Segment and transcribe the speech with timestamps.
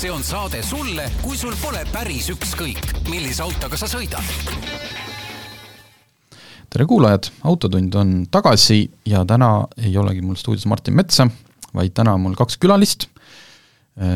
[0.00, 4.24] see on saade sulle, kui sul pole päris ükskõik, millise autoga sa sõidad.
[6.72, 11.28] tere kuulajad, Autotund on tagasi ja täna ei olegi mul stuudios Martin Metsa,
[11.76, 13.10] vaid täna on mul kaks külalist,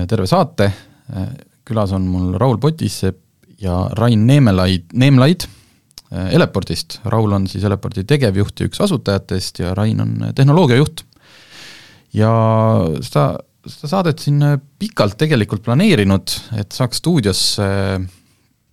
[0.09, 0.73] terve saate,
[1.69, 3.21] külas on mul Raul Potisepp
[3.61, 5.45] ja Rain Neemelaid, Neemlaid
[6.31, 11.05] Eleportist, Raul on siis Eleporti tegevjuht ja üks asutajatest ja Rain on tehnoloogiajuht.
[12.15, 12.33] ja
[13.03, 13.35] seda
[13.71, 18.05] seda saadet siin äh, pikalt tegelikult planeerinud, et saaks stuudiosse äh,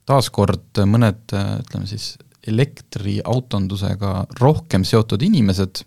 [0.09, 5.83] taaskord mõned, äh, ütleme siis, elektriautondusega rohkem seotud inimesed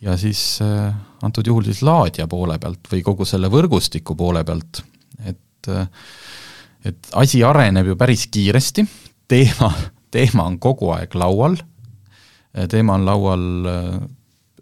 [0.00, 4.80] ja siis antud juhul siis laadija poole pealt või kogu selle võrgustiku poole pealt,
[5.28, 5.68] et
[6.88, 8.86] et asi areneb ju päris kiiresti,
[9.28, 9.68] teema,
[10.16, 11.58] teema on kogu aeg laual,
[12.72, 13.46] teema on laual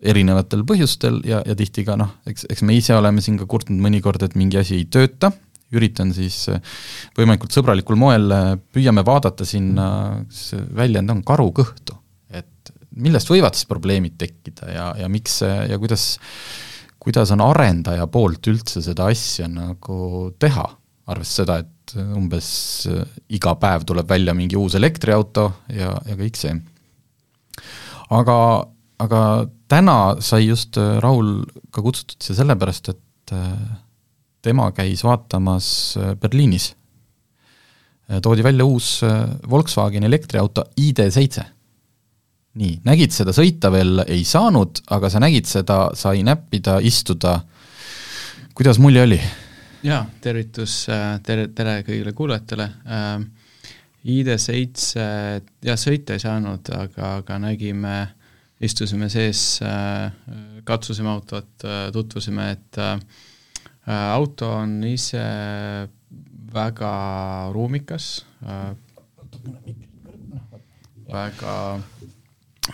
[0.03, 3.81] erinevatel põhjustel ja, ja tihti ka noh, eks, eks me ise oleme siin ka kurtnud
[3.83, 5.33] mõnikord, et mingi asi ei tööta,
[5.73, 6.61] üritan siis äh,
[7.19, 9.87] võimalikult sõbralikul moel, äh, püüame vaadata sinna,
[10.33, 11.97] see väljend on karu kõhtu.
[12.33, 16.19] et millest võivad siis probleemid tekkida ja, ja miks ja kuidas,
[17.01, 20.67] kuidas on arendaja poolt üldse seda asja nagu teha,
[21.13, 22.51] arvestades seda, et umbes
[22.91, 23.07] äh,
[23.39, 26.59] iga päev tuleb välja mingi uus elektriauto ja, ja kõik see.
[28.11, 28.37] aga
[29.03, 29.21] aga
[29.73, 31.41] täna sai just äh, Raul
[31.73, 33.49] ka kutsutud siia sellepärast, et äh,
[34.45, 36.75] tema käis vaatamas äh, Berliinis.
[38.23, 39.01] toodi välja uus
[39.49, 41.45] Volkswagen elektriauto ID7.
[42.61, 47.39] nii, nägid seda sõita veel ei saanud, aga sa nägid seda, sai näppida, istuda,
[48.55, 49.21] kuidas mulje oli?
[49.87, 50.75] jaa, tervitus,
[51.25, 52.69] tere, tere kõigile kuulajatele
[54.05, 54.99] ID7
[55.65, 57.97] jah, sõita ei saanud, aga, aga nägime
[58.63, 60.13] istusime sees, äh,
[60.65, 62.99] katsusime autot, äh, tutvusime, et äh,
[64.15, 65.23] auto on ise
[66.53, 66.93] väga
[67.55, 68.27] ruumikas,
[71.13, 71.55] väga,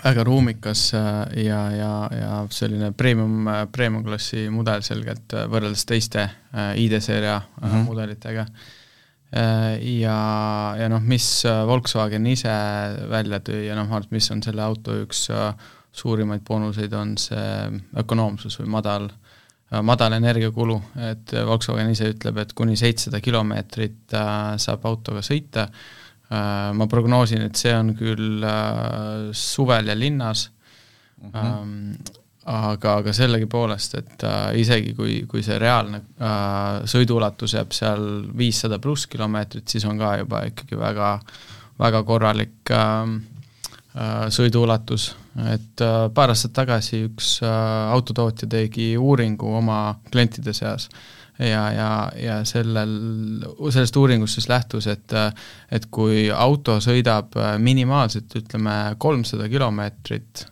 [0.03, 6.27] väga ruumikas ja, ja, ja selline premium, premium-klassi mudel selgelt võrreldes teiste
[6.75, 7.87] ID-seeria mm -hmm.
[7.87, 8.47] mudelitega
[10.03, 10.19] ja,
[10.81, 12.53] ja noh, mis Volkswagen ise
[13.09, 15.55] välja tõi ja noh, mis on selle auto üks äh,
[15.99, 17.47] suurimaid boonuseid on see
[17.99, 19.09] ökonoomsus või madal,
[19.85, 20.79] madal energiakulu,
[21.11, 27.45] et Volkswagen ise ütleb, et kuni seitsesada kilomeetrit äh, saab autoga sõita, äh, ma prognoosin,
[27.49, 30.49] et see on küll äh, suvel ja linnas.
[31.19, 32.15] Mm, -hmm.
[32.47, 34.23] aga, aga sellegipoolest, et
[34.55, 35.99] isegi kui, kui see reaalne
[36.87, 38.05] sõiduulatus jääb seal
[38.39, 41.09] viissada pluss kilomeetrit, siis on ka juba ikkagi väga,
[41.83, 42.71] väga korralik
[44.31, 45.09] sõiduulatus
[45.47, 49.79] et äh, paar aastat tagasi üks äh, autotootja tegi uuringu oma
[50.11, 50.89] klientide seas
[51.39, 51.89] ja, ja,
[52.19, 52.95] ja sellel,
[53.71, 55.31] sellest uuringust siis lähtus, et äh,
[55.71, 60.47] et kui auto sõidab minimaalselt, ütleme, kolmsada kilomeetrit,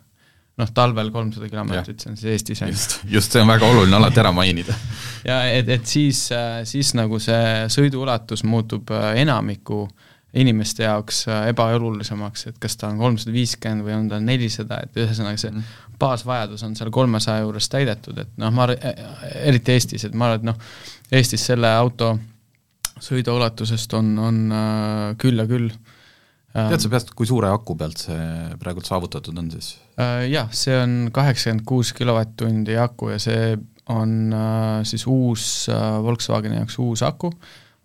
[0.61, 2.79] noh, talvel kolmsada kilomeetrit, see on siis Eestis ainult.
[2.79, 4.77] just, just see on väga oluline alati ära mainida.
[5.29, 6.29] ja et, et siis,
[6.69, 10.06] siis nagu see sõiduulatus muutub enamiku äh,
[10.37, 14.97] inimeste jaoks äh, ebaolulisemaks, et kas ta on kolmsada viiskümmend või on ta nelisada, et
[14.99, 15.75] ühesõnaga see mm.
[15.99, 18.69] baasvajadus on seal kolmesaja juures täidetud, et noh, ma,
[19.43, 20.73] eriti Eestis, et ma arvan, et noh,
[21.17, 22.15] Eestis selle auto
[23.03, 25.69] sõiduulatusest on, on äh, küll ja küll
[26.57, 28.21] tead sa peast, kui suure aku pealt see
[28.57, 30.25] praegult saavutatud on siis äh,?
[30.31, 33.51] Jah, see on kaheksakümmend kuus kilovatt-tundi aku ja see
[33.93, 34.33] on
[34.83, 35.43] siis uus
[36.03, 37.29] Volkswageni jaoks uus aku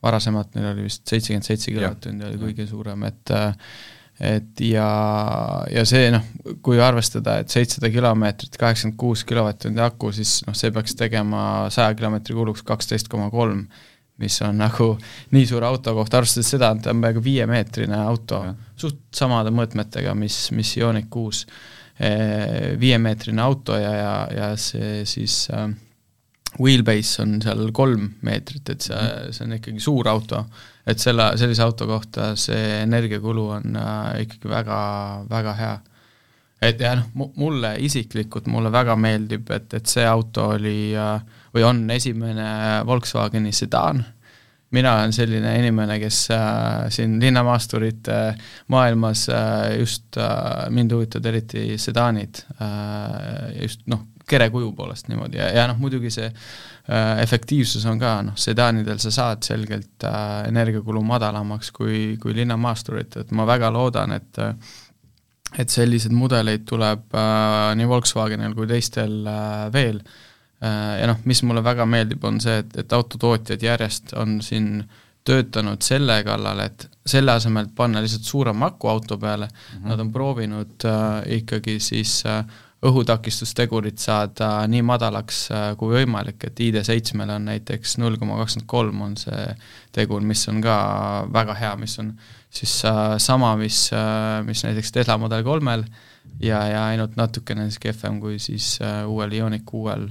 [0.02, 3.34] varasemalt neil oli vist seitsekümmend seitse kilovatt-tundi oli kõige suurem, et
[4.22, 4.86] et ja,
[5.72, 6.26] ja see noh,
[6.62, 11.42] kui arvestada, et seitsesada kilomeetrit, kaheksakümmend kuus kilovatt-tundi aku, siis noh, see peaks tegema
[11.74, 13.64] saja kilomeetri kuluks kaksteist koma kolm,
[14.22, 14.92] mis on nagu
[15.34, 18.42] nii suure auto kohta, arvestades seda, et ta on peaaegu viiemeetrine auto,
[18.78, 21.46] suht samade mõõtmetega, mis, mis Ioniq kuus,
[21.98, 25.72] eh, viiemeetrine auto ja, ja, ja see siis äh,
[26.60, 29.32] wheelbase on seal kolm meetrit, et see, mhm.
[29.32, 30.44] see on ikkagi suur auto,
[30.86, 34.78] et selle, sellise auto kohta see energiakulu on äh, ikkagi väga,
[35.30, 35.74] väga hea.
[36.62, 41.22] et ja noh, mulle isiklikult, mulle väga meeldib, et, et see auto oli äh,
[41.54, 42.50] või on esimene
[42.86, 44.04] Volkswageni sedaan,
[44.72, 51.28] mina olen selline inimene, kes äh, siin linnamaasturite äh, maailmas äh, just äh, mind huvitavad
[51.32, 57.84] eriti sedaanid äh,, just noh, kerekuju poolest niimoodi ja, ja noh, muidugi see äh, efektiivsus
[57.90, 63.46] on ka noh, sedaanidel sa saad selgelt äh, energiakulu madalamaks kui, kui linnamaasturitel, et ma
[63.48, 64.54] väga loodan, et äh,
[65.58, 70.02] et selliseid mudeleid tuleb äh, nii Volkswagenil kui teistel äh, veel
[70.62, 74.76] ja noh, mis mulle väga meeldib, on see, et, et autotootjad järjest on siin
[75.26, 79.88] töötanud selle kallal, et selle asemel, et panna lihtsalt suurem aku auto peale mm, -hmm.
[79.88, 82.44] nad on proovinud äh, ikkagi siis äh,
[82.82, 89.04] õhutakistustegurit saada nii madalaks äh, kui võimalik, et ID7-l on näiteks null koma kakskümmend kolm
[89.06, 89.44] on see
[89.94, 90.76] tegur, mis on ka
[91.32, 92.10] väga hea, mis on
[92.50, 95.86] siis äh, sama, mis äh,, mis näiteks Tesla Model kolmel
[96.42, 100.08] ja, ja ainult natukene siis kehvem kui siis äh, uuel Ioniq kuuel.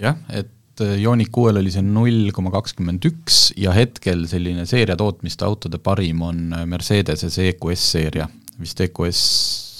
[0.00, 5.00] jah, et äh, Ioniq kuuel oli see null koma kakskümmend üks ja hetkel selline seeria
[5.00, 8.28] tootmiste autode parim on äh, Mercedese EQS seeria,
[8.60, 9.22] vist EQS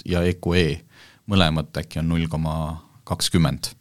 [0.09, 0.71] ja EQE
[1.31, 2.55] mõlemad äkki on null koma
[3.09, 3.75] kakskümmend.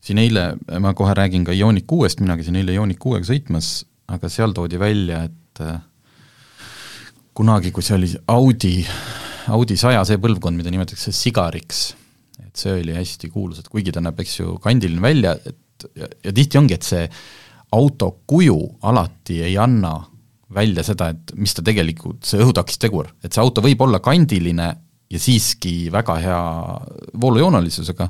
[0.00, 4.30] siin eile, ma kohe räägin ka Ioniq kuuest, mina käisin eile Ioniq kuuega sõitmas, aga
[4.32, 5.80] seal toodi välja, et äh,
[7.36, 8.74] kunagi, kui see oli Audi,
[9.52, 11.82] Audi saja see põlvkond, mida nimetatakse sigariks,
[12.44, 16.08] et see oli hästi kuulus, et kuigi ta näeb, eks ju, kandiline välja, et ja,
[16.24, 17.04] ja tihti ongi, et see
[17.76, 19.98] auto kuju alati ei anna
[20.54, 24.70] välja seda, et mis ta tegelikult, see õhutakistegur, et see auto võib olla kandiline
[25.10, 26.40] ja siiski väga hea
[27.20, 28.08] voolujoonelisusega,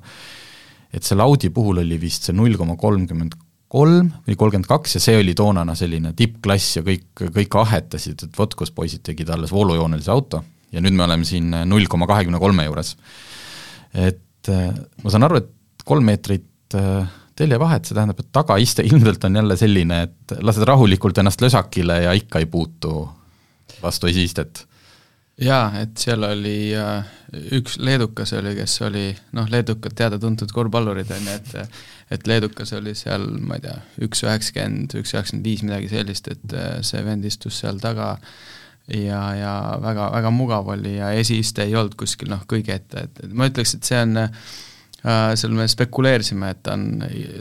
[0.93, 3.37] et selle Audi puhul oli vist see null koma kolmkümmend
[3.69, 8.39] kolm või kolmkümmend kaks ja see oli toonane selline tippklass ja kõik, kõik ahetasid, et
[8.39, 10.43] vot kus poisid tegid alles voolujoonelise auto
[10.73, 12.95] ja nüüd me oleme siin null koma kahekümne kolme juures.
[13.93, 14.73] et äh,
[15.05, 17.05] ma saan aru, et kolm meetrit äh,
[17.39, 22.17] teljevahet, see tähendab, et tagaiste ilmselt on jälle selline, et lased rahulikult ennast lösakile ja
[22.17, 23.05] ikka ei puutu
[23.83, 24.65] vastu esiistet
[25.43, 27.06] jaa, et seal oli äh,
[27.58, 29.06] üks leedukas oli, kes oli
[29.37, 33.75] noh, leedukad teada-tuntud korvpallurid, on ju, et et leedukas oli seal, ma ei tea,
[34.06, 38.14] üks üheksakümmend, üks üheksakümmend viis, midagi sellist, et äh, see vend istus seal taga
[38.88, 39.52] ja, ja
[39.82, 43.50] väga, väga mugav oli ja esiiste ei olnud kuskil noh, kõige ette, et, et ma
[43.50, 44.31] ütleks, et see on äh,
[45.37, 46.87] seal me spekuleerisime, et ta on,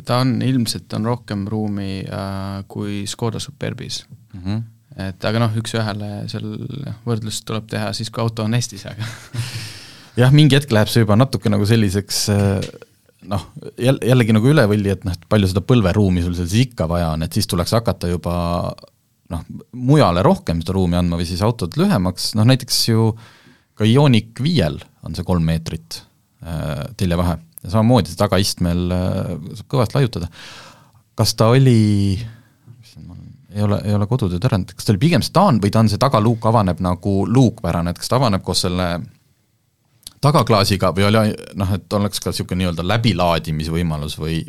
[0.06, 4.42] ta on, ilmselt on rohkem ruumi äh, kui Škoda Superbis mm.
[4.44, 4.66] -hmm
[4.98, 6.46] et aga noh, üks-ühele seal
[7.06, 9.08] võrdlust tuleb teha siis, kui auto on Eestis, aga
[10.22, 12.70] jah, mingi hetk läheb see juba natuke nagu selliseks äh,
[13.30, 13.48] noh,
[13.78, 16.88] jälle, jällegi nagu üle võlli, et noh, et palju seda põlveruumi sul seal siis ikka
[16.90, 18.36] vaja on, et siis tuleks hakata juba
[19.34, 19.44] noh,
[19.76, 23.12] mujale rohkem seda ruumi andma või siis autod lühemaks, noh näiteks ju
[23.78, 26.02] ka Ioniq viiel on see kolm meetrit
[26.46, 30.32] äh, teljevahe ja samamoodi tagaistmel äh, saab kõvasti laiutada.
[31.18, 32.18] kas ta oli
[33.58, 35.90] ei ole, ei ole kodutööd ära, et kas ta oli pigem staan või ta on
[35.92, 38.92] see tagaluuk avaneb nagu luukpärane, et kas ta avaneb koos selle
[40.24, 44.40] tagaklaasiga või oli noh, et oleks ka niisugune nii-öelda läbilaadimisvõimalus või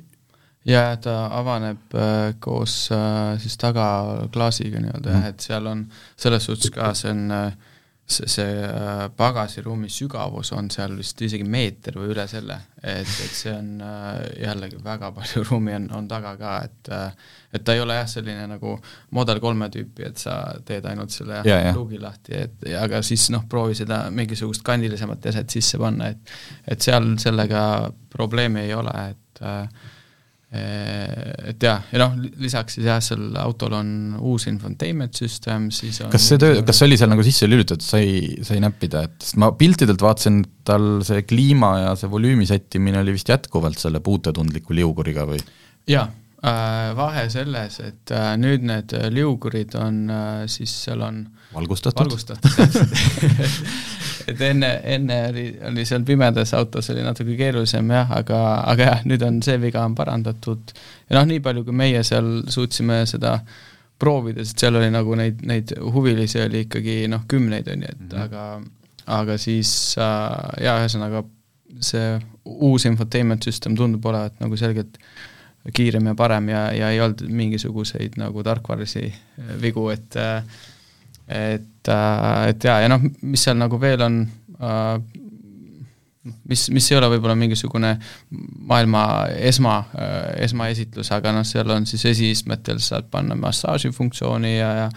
[0.69, 5.85] jaa, ta avaneb äh, koos äh, siis tagaklaasiga nii-öelda jah mm., et seal on
[6.17, 7.75] selles suhtes ka, see on äh,
[8.09, 13.35] see, see äh, pagasiruumi sügavus on seal vist isegi meeter või üle selle, et, et
[13.37, 17.77] see on äh, jällegi väga palju ruumi on, on taga ka, et äh, et ta
[17.77, 18.75] ei ole jah, selline nagu
[19.17, 20.39] Model kolme tüüpi, et sa
[20.69, 22.07] teed ainult selle yeah, luugi yeah.
[22.09, 26.35] lahti, et aga siis noh, proovi seda mingisugust kandilisemat eset sisse panna, et
[26.69, 27.63] et seal sellega
[28.13, 29.89] probleemi ei ole, et äh,
[30.49, 33.89] et jah, ja noh, lisaks siis jah, seal autol on
[34.31, 37.85] uus infotainment system, siis on kas see töö, kas see oli seal nagu sisse lülitatud,
[37.85, 43.03] sai, sai näppida, et sest ma piltidelt vaatasin, tal see kliima ja see volüümi sättimine
[43.03, 45.43] oli vist jätkuvalt selle puutetundliku liuguriga või?
[45.89, 46.09] jaa
[46.41, 52.49] äh,, vahe selles, et äh, nüüd need liugurid on äh, siis seal on valgustatud, valgustatud
[54.29, 58.43] et enne, enne oli, oli seal pimedas autos oli natuke keerulisem jah, aga,
[58.73, 60.75] aga jah, nüüd on see viga on parandatud
[61.09, 63.39] ja noh, nii palju, kui meie seal suutsime seda
[63.99, 68.05] proovida, sest seal oli nagu neid, neid huvilisi oli ikkagi noh, kümneid on ju, et
[68.05, 68.25] mm -hmm.
[68.25, 68.61] aga
[69.09, 71.25] aga siis äh, jaa, ühesõnaga
[71.85, 74.99] see uus infotainment system tundub olevat nagu selgelt
[75.75, 79.13] kiirem ja parem ja, ja ei olnud mingisuguseid nagu tarkvaralisi
[79.61, 80.45] vigu, et äh,
[81.29, 84.21] et, äh, et jaa, ja noh, mis seal nagu veel on
[84.59, 84.99] äh,,
[86.49, 87.95] mis, mis ei ole võib-olla mingisugune
[88.71, 89.05] maailma
[89.51, 90.19] esma äh,,
[90.49, 94.93] esmaesitlus, aga noh, seal on siis esiistmetel saad panna massaažifunktsiooni ja, ja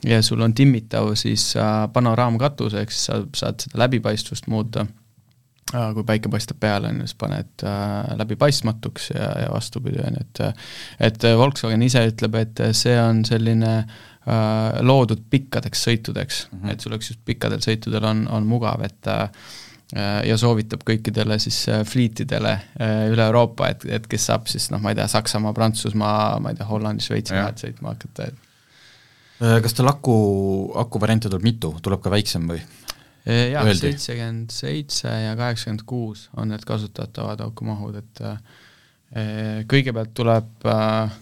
[0.00, 1.50] ja sul on timmitav siis
[1.92, 4.86] panoraamkatus, ehk siis sa saad seda läbipaistvust muuta.
[5.70, 10.24] Kui päike paistab peale, on ju, siis paned äh, läbipaistmatuks ja, ja vastupidi, on ju,
[10.24, 10.40] et
[11.10, 14.09] et Volkswagen ise ütleb, et see on selline Äh,
[14.86, 16.72] loodud pikkadeks sõitudeks mm, -hmm.
[16.72, 19.30] et sul oleks just pikkadel sõitudel on, on mugav, et äh,
[20.26, 22.52] ja soovitab kõikidele siis äh, fliitidele
[23.10, 26.60] üle Euroopa, et, et kes saab siis noh, ma ei tea, Saksamaa, Prantsusmaa, ma ei
[26.60, 30.14] tea, Hollandi, Šveitsi vahet sõitma hakata, et kas tal aku,
[30.78, 32.60] akuvariante tuleb mitu, tuleb ka väiksem või?
[33.24, 38.22] jah, seitsekümmend seitse ja kaheksakümmend kuus on need kasutatavad akumahud, et
[39.70, 41.18] kõigepealt tuleb äh,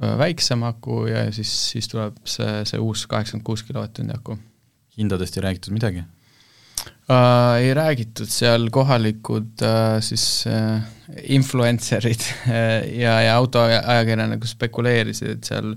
[0.00, 4.36] väiksem aku ja siis, siis tuleb see, see uus kaheksakümmend kuus kilovatt-tundi aku.
[4.98, 7.62] hindadest ei räägitud midagi äh,?
[7.62, 10.82] Ei räägitud, seal kohalikud äh, siis äh,
[11.36, 12.26] influencer'id
[13.04, 15.74] ja, ja autoajakirjanikud spekuleerisid, et seal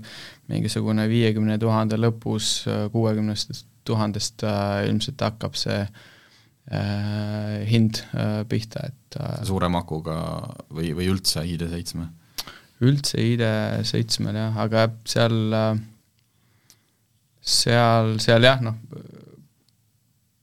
[0.50, 9.20] mingisugune viiekümne tuhande lõpus, kuuekümnest tuhandest äh, ilmselt hakkab see äh, hind äh, pihta, et
[9.20, 10.16] äh, suurema akuga
[10.70, 12.06] või, või üldse ID7?
[12.86, 15.36] Üldse ID7-l jah, aga seal
[17.40, 18.76] seal, seal jah, noh,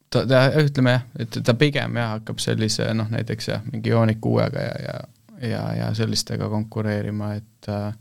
[0.10, 4.22] ta, ta, ütleme jah, et ta pigem jah, hakkab sellise noh, näiteks jah, mingi Ioniq
[4.24, 4.98] kuuega ja, ja
[5.38, 7.92] ja, ja sellistega konkureerima, et äh,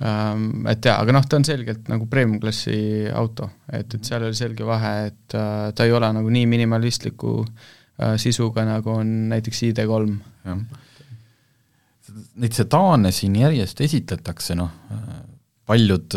[0.00, 4.36] Ähm, et jaa, aga noh, ta on selgelt nagu premium-klassi auto, et, et seal oli
[4.38, 9.60] selge vahe, et äh, ta ei ole nagu nii minimalistliku äh, sisuga, nagu on näiteks
[9.68, 10.14] ID3.
[10.48, 10.62] jah.
[12.40, 14.70] Neid sedaane siin järjest esitletakse, noh,
[15.70, 16.16] paljud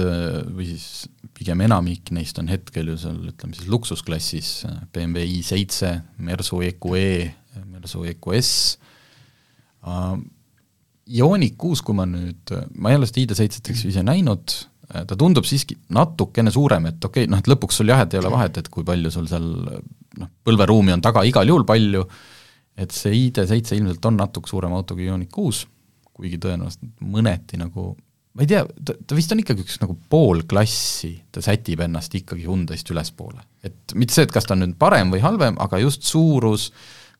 [0.56, 4.52] või siis pigem enamik neist on hetkel ju seal ütleme siis luksusklassis,
[4.94, 5.92] BMW i7,
[6.26, 7.10] Mersu EQE,
[7.70, 8.54] Mersu EQS
[9.90, 10.16] äh,,
[11.04, 14.54] Ioniq kuus, kui ma nüüd, ma ei ole seda ID7 eks ju ise näinud,
[14.88, 18.22] ta tundub siiski natukene suurem, et okei okay,, noh et lõpuks sul jah, et ei
[18.22, 22.06] ole vahet, et kui palju sul seal noh, põlveruumi on taga igal juhul palju,
[22.80, 25.66] et see ID7 ilmselt on natuke suurem auto kui Ioniq kuus,
[26.24, 27.92] kuigi tõenäoliselt mõneti nagu
[28.34, 32.16] ma ei tea, ta, ta vist on ikkagi üks nagu pool klassi, ta sätib ennast
[32.18, 33.44] ikkagi Hyundai'st ülespoole.
[33.64, 36.72] et mitte see, et kas ta on nüüd parem või halvem, aga just suurus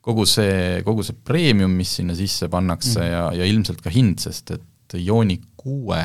[0.04, 3.12] kogu see, kogu see premium, mis sinna sisse pannakse mm.
[3.14, 6.02] ja, ja ilmselt ka hind, sest et Ioniq kuue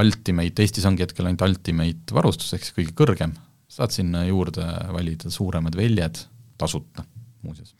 [0.00, 3.34] Ultimate, Eestis ongi hetkel ainult Ultimate varustus, ehk siis kõige kõrgem,
[3.70, 6.20] saad sinna juurde valida suuremad väljad
[6.60, 7.04] tasuta,
[7.44, 7.74] muuseas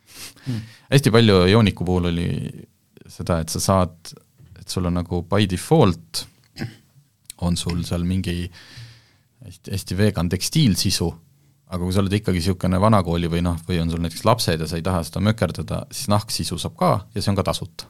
[0.47, 0.61] mm..
[0.93, 2.29] hästi palju Ioniqu puhul oli
[3.11, 4.15] seda, et sa saad,
[4.61, 6.25] et sul on nagu by default,
[7.45, 8.45] on sul seal mingi
[9.45, 11.11] hästi, hästi vegan tekstiilsisu
[11.75, 14.69] aga kui sa oled ikkagi niisugune vanakooli või noh, või on sul näiteks lapsed ja
[14.69, 17.89] sa ei taha seda mökerdada, siis nahksisu saab ka ja see on ka tasuta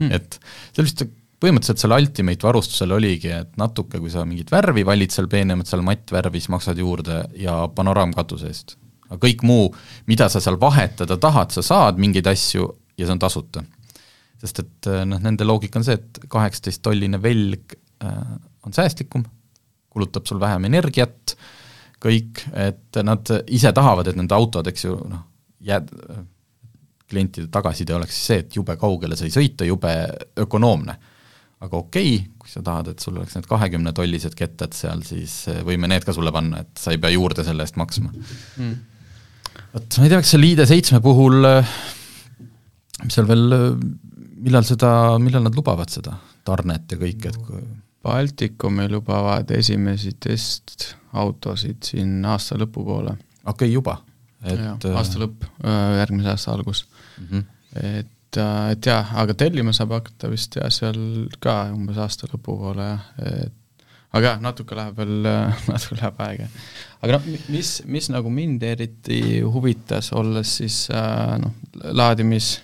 [0.00, 0.12] hmm..
[0.14, 0.38] et
[0.76, 1.06] seal vist
[1.42, 5.84] põhimõtteliselt selle Ultimate varustusel oligi, et natuke, kui sa mingit värvi valid seal peenemat, seal
[5.84, 8.76] mattvärvi, siis maksad juurde ja panoraamkatuse eest.
[9.08, 9.68] aga kõik muu,
[10.08, 13.64] mida sa seal vahetada tahad, sa saad mingeid asju ja see on tasuta.
[14.42, 18.34] Sest et noh, nende loogika on see, et kaheksateist tolline velg äh,
[18.66, 19.24] on säästlikum,
[19.92, 21.46] kulutab sul vähem energiat äh,,
[22.02, 25.26] kõik, et nad ise tahavad, et nende autod, eks ju, noh,
[25.66, 25.90] jääd,
[27.10, 29.92] klientide tagasiside oleks see, et jube kaugele sai sõita, jube
[30.42, 30.96] ökonoomne.
[31.60, 35.88] aga okei okay,, kui sa tahad, et sul oleks need kahekümnetollised kettad seal, siis võime
[35.88, 38.74] need ka sulle panna, et sa ei pea juurde selle eest maksma mm..
[39.72, 41.48] vot ma ei tea, kas selle ID7 puhul,
[43.06, 43.56] mis seal veel,
[44.42, 44.90] millal seda,
[45.22, 46.16] millal nad lubavad seda
[46.46, 47.64] tarnet ja kõike, et kui
[48.06, 53.16] Baltikumi lubavad esimesi testautosid siin aasta lõpupoole.
[53.44, 53.98] okei okay,, juba?
[54.46, 55.46] et ja, aasta lõpp,
[55.98, 57.26] järgmise aasta algus mm.
[57.30, 57.44] -hmm.
[57.82, 58.40] et,
[58.72, 60.98] et jah, aga tellima saab hakata vist jah, seal
[61.40, 63.54] ka umbes aasta lõpupoole jah, et
[64.16, 65.16] aga jah, natuke läheb veel,
[65.72, 66.48] natuke läheb aega.
[67.02, 71.52] aga noh, mis, mis nagu mind eriti huvitas, olles siis noh,
[71.96, 72.56] laadimis,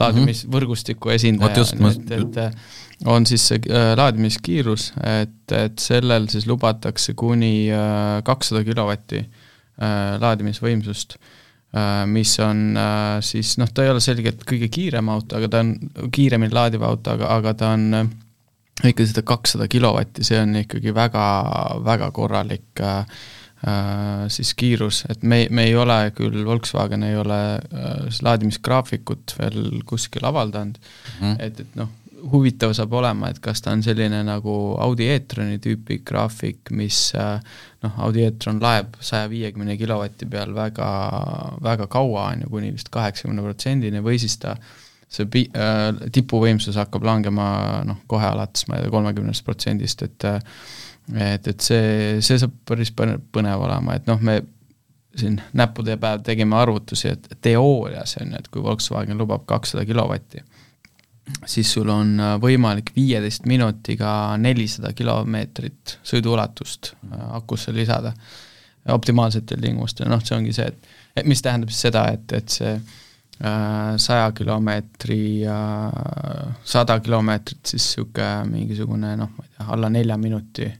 [0.00, 7.68] laadimisvõrgustiku esindaja, et, et on siis see äh, laadimiskiirus, et, et sellel siis lubatakse kuni
[7.72, 11.20] äh, kakssada kilovatti äh, laadimisvõimsust,
[12.10, 12.74] mis on
[13.22, 15.68] siis noh, ta ei ole selgelt kõige kiirem auto, aga ta on
[16.10, 17.84] kiiremini laadiv auto, aga, aga ta on
[18.88, 21.26] ikkagi seda kakssada kilovatti, see on ikkagi väga,
[21.86, 23.04] väga korralik äh,
[24.32, 30.24] siis kiirus, et me, me ei ole küll, Volkswagen ei ole äh, laadimisgraafikut veel kuskil
[30.24, 30.78] avaldanud.
[31.20, 31.90] Mm, et, et noh,
[32.32, 37.36] huvitav saab olema, et kas ta on selline nagu Audi e-troni tüüpi graafik, mis äh,
[37.84, 40.90] noh, Audi e-tron laeb saja viiekümne kilovati peal väga,
[41.64, 44.56] väga kaua, on ju, kuni vist kaheksakümne protsendini, või siis ta
[45.10, 47.50] see pi-, äh, tipuvõimsus hakkab langema
[47.86, 50.40] noh, kohe alates ma ei tea, kolmekümnest protsendist, et äh,
[51.14, 54.40] et, et see, see saab päris põnev olema, et noh, me
[55.18, 60.44] siin näppude päev tegime arvutusi, et teoorias on ju, et kui Volkswagen lubab kakssada kilovatti
[61.46, 68.12] siis sul on äh, võimalik viieteist minutiga nelisada kilomeetrit sõiduulatust äh, akusse lisada
[68.90, 70.90] optimaalsetel tingimustel, noh, see ongi see, et,
[71.20, 75.58] et mis tähendab siis seda, et, et see äh, saja kilomeetri ja
[76.64, 80.70] sada kilomeetrit, siis niisugune mingisugune noh, ma ei tea, alla nelja minuti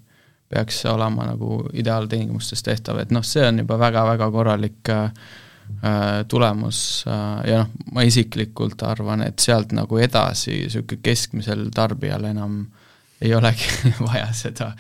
[0.50, 5.12] peaks olema nagu ideaaltingimustes tehtav, et noh, see on juba väga-väga korralik, äh,
[6.28, 12.64] tulemus äh, ja noh, ma isiklikult arvan, et sealt nagu edasi niisugune keskmisel tarbijal enam
[13.20, 14.72] ei olegi vaja seda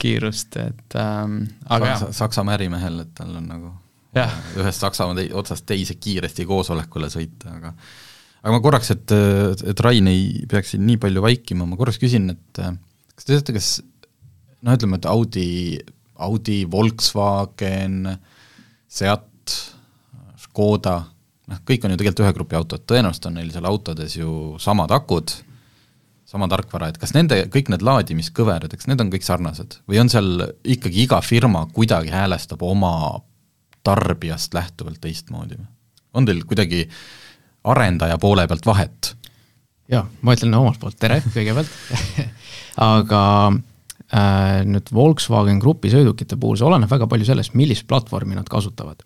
[0.00, 3.72] kiirust, et ähm, aga Saksa, Saksamaa ärimehel, et tal on nagu
[4.16, 4.34] jah.
[4.58, 7.72] ühest Saksamaa tei-, otsast teise kiiresti koosolekule sõita, aga
[8.44, 9.14] aga ma korraks, et,
[9.72, 12.60] et Rain ei peaks siin nii palju vaikima, ma korraks küsin, et
[13.14, 13.70] kas te teate, kas
[14.64, 15.48] noh, ütleme, et Audi,
[16.24, 17.98] Audi, Volkswagen,
[18.88, 19.56] Seat,
[20.46, 20.98] Škoda,
[21.50, 24.94] noh, kõik on ju tegelikult ühe grupi autod, tõenäoliselt on neil seal autodes ju samad
[24.94, 25.34] akud,
[26.34, 30.10] sama tarkvara, et kas nende, kõik need laadimiskõverad, eks need on kõik sarnased või on
[30.10, 33.20] seal ikkagi iga firma kuidagi häälestab oma
[33.86, 35.68] tarbijast lähtuvalt teistmoodi või?
[36.14, 36.86] on teil kuidagi
[37.70, 39.12] arendaja poole pealt vahet?
[39.92, 41.70] jaa, ma ütlen omalt poolt tere kõigepealt
[42.88, 43.22] aga
[44.14, 49.02] nüüd Volkswagen Grupi sõidukite puhul see oleneb väga palju sellest, millist platvormi nad kasutavad.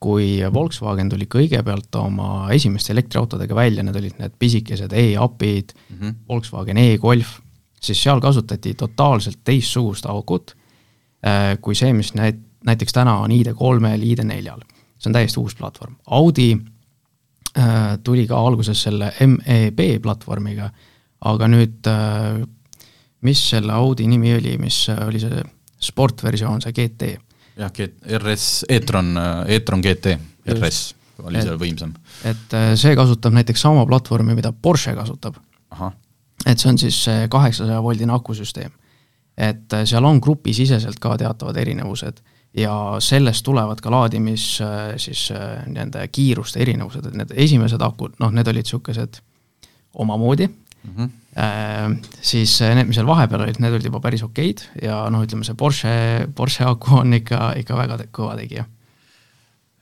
[0.00, 6.14] kui Volkswagen tuli kõigepealt oma esimeste elektriautodega välja, need olid need pisikesed e-apid mm, -hmm.
[6.28, 7.40] Volkswagen e-Golf,
[7.80, 10.54] siis seal kasutati totaalselt teistsugust aukut
[11.26, 14.64] äh, kui see, mis näit-, näiteks täna on ID3-l, ID4-l.
[14.98, 15.96] see on täiesti uus platvorm.
[16.06, 16.56] Audi
[17.58, 20.70] äh, tuli ka alguses selle MEB platvormiga,
[21.20, 22.44] aga nüüd äh,
[23.22, 25.42] mis selle Audi nimi oli, mis oli see
[25.88, 27.14] sportversioon, see GT?
[27.56, 27.72] jah,
[28.20, 29.14] RS e-tron,
[29.48, 30.18] e-tron GT,
[30.52, 30.80] RS
[31.24, 31.94] oli seal võimsam.
[32.24, 35.38] et äh, see kasutab näiteks sama platvormi, mida Porsche kasutab.
[36.46, 38.72] et see on siis see kaheksasaja voldine akusüsteem.
[39.36, 42.20] et äh, seal on grupisiseselt ka teatavad erinevused
[42.56, 45.30] ja sellest tulevad ka laadimis äh, siis
[45.66, 49.20] nende kiiruste erinevused, et need esimesed akud, noh, need olid niisugused
[49.94, 50.48] omamoodi
[50.86, 51.90] mm, -hmm Äh,
[52.24, 55.56] siis need, mis seal vahepeal olid, need olid juba päris okeid ja noh, ütleme see
[55.58, 55.90] Porsche,
[56.36, 58.64] Porsche aku on ikka, ikka väga te kõva tegija.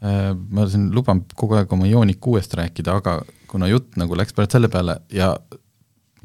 [0.03, 3.21] Äh, ma siin luban kogu aeg oma Ioniq kuuest rääkida, aga
[3.51, 5.31] kuna jutt nagu läks praegu selle peale ja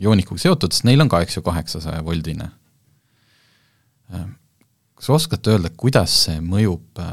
[0.02, 2.50] Ioniquga seotud, sest neil on ka, eks ju, kaheksasaja voldine.
[4.10, 4.26] Äh,
[4.98, 7.04] kas oskate öelda, kuidas see mõjub,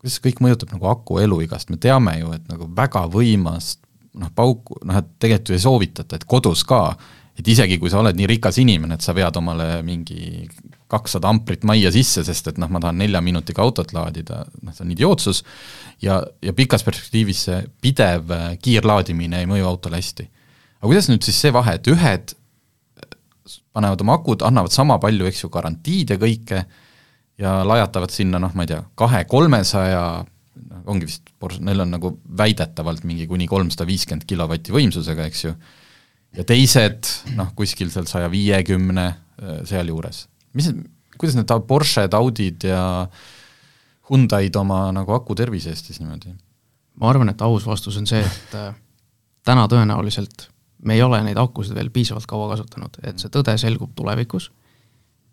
[0.00, 3.74] kuidas see kõik mõjutab nagu aku eluigast, me teame ju, et nagu väga võimas
[4.18, 6.82] noh, pauku, noh et tegelikult ju ei soovitata, et kodus ka,
[7.38, 10.48] et isegi kui sa oled nii rikas inimene, et sa vead omale mingi
[10.90, 14.84] kakssada amprit majja sisse, sest et noh, ma tahan nelja minutiga autot laadida, noh see
[14.86, 15.44] on idiootsus,
[16.02, 20.26] ja, ja pikas perspektiivis see pidev äh, kiirlaadimine ei mõju autole hästi.
[20.80, 22.34] aga kuidas nüüd siis see vahe, et ühed
[23.72, 26.64] panevad oma akud, annavad sama palju, eks ju, garantiid ja kõike,
[27.40, 30.02] ja lajatavad sinna noh, ma ei tea, kahe-kolmesaja
[30.90, 31.30] ongi vist,
[31.64, 35.54] neil on nagu väidetavalt mingi kuni kolmsada viiskümmend kilovatti võimsusega, eks ju,
[36.36, 40.26] ja teised noh, kuskil seal saja viiekümne äh, sealjuures.
[40.58, 40.70] mis,
[41.16, 42.84] kuidas need Porsche'd, Audid ja
[44.10, 46.34] Hyundai'd oma nagu aku tervise eest siis niimoodi?
[47.00, 48.72] ma arvan, et aus vastus on see, et äh,
[49.46, 50.48] täna tõenäoliselt
[50.84, 54.50] me ei ole neid akusid veel piisavalt kaua kasutanud, et see tõde selgub tulevikus,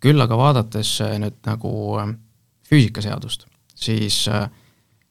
[0.02, 1.72] küll aga vaadates äh, nüüd nagu
[2.68, 3.46] füüsikaseadust,
[3.78, 4.48] siis äh,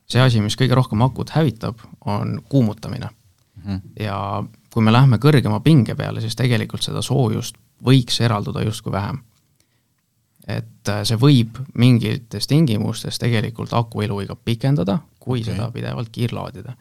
[0.08, 3.64] see asi, mis kõige rohkem akut hävitab, on kuumutamine mm.
[3.64, 3.82] -hmm.
[4.00, 4.44] ja
[4.74, 9.20] kui me läheme kõrgema pinge peale, siis tegelikult seda soojust võiks eralduda justkui vähem.
[10.48, 15.54] et äh, see võib mingites tingimustes tegelikult aku eluiga pikendada, kui okay.
[15.54, 16.74] seda pidevalt kiirlaadida.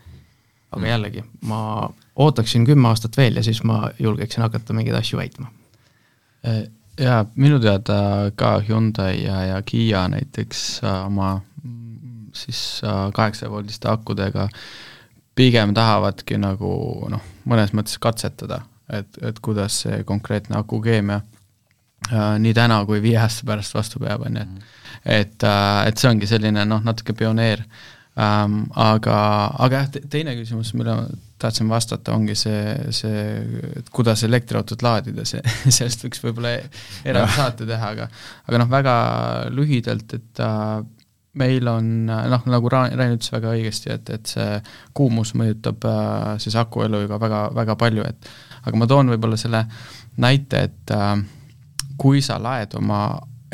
[0.70, 0.86] aga mm.
[0.86, 5.50] jällegi, ma ootaksin kümme aastat veel ja siis ma julgeksin hakata mingeid asju väitma.
[6.46, 6.62] Äh,
[7.00, 11.40] jaa, minu teada ka Hyundai ja, ja Kiia näiteks äh, oma
[12.36, 14.48] siis äh, kaheksajavoldiste akudega
[15.36, 16.70] pigem tahavadki nagu
[17.12, 23.18] noh, mõnes mõttes katsetada, et, et kuidas see konkreetne akukeemia äh, nii täna kui viie
[23.20, 24.74] aasta pärast vastu peab, on ju, et
[25.06, 27.64] et, äh, et see ongi selline noh, natuke pioneer.
[28.16, 29.14] Ähm,, aga,
[29.60, 31.02] aga jah, teine küsimus, mille ma
[31.36, 32.62] tahtsin vastata, ongi see,
[32.96, 33.24] see,
[33.76, 35.42] et kuidas elektriautot laadida, see,
[35.78, 36.54] sellest võiks võib-olla
[37.04, 38.06] eraldi saate teha, aga
[38.48, 38.94] aga noh, väga
[39.52, 40.78] lühidalt, et äh,
[41.36, 44.58] meil on noh, nagu Rain ütles väga õigesti, et, et see
[44.96, 48.28] kuumus mõjutab äh, siis aku eluiga väga, väga palju, et
[48.64, 49.62] aga ma toon võib-olla selle
[50.22, 51.14] näite, et äh,
[52.00, 53.04] kui sa laed oma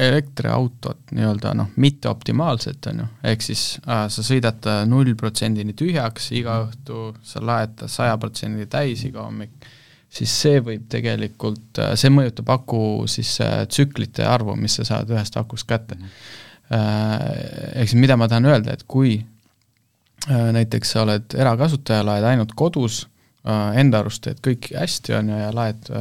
[0.03, 6.31] elektriautot nii-öelda noh, mitte optimaalselt, on ju, ehk siis äh, sa sõidad null protsendini tühjaks
[6.39, 9.67] iga õhtu, sa laed ta saja protsendini täis iga hommik,
[10.13, 13.35] siis see võib tegelikult, see mõjutab aku siis
[13.73, 16.07] tsüklite arvu, mis sa saad ühest akust kätte mm.
[16.07, 22.05] -hmm Äh, ehk siis mida ma tahan öelda, et kui äh, näiteks sa oled erakasutaja,
[22.07, 23.05] laed ainult kodus,
[23.45, 25.93] äh, enda arust teed kõik hästi, on ju, ja laed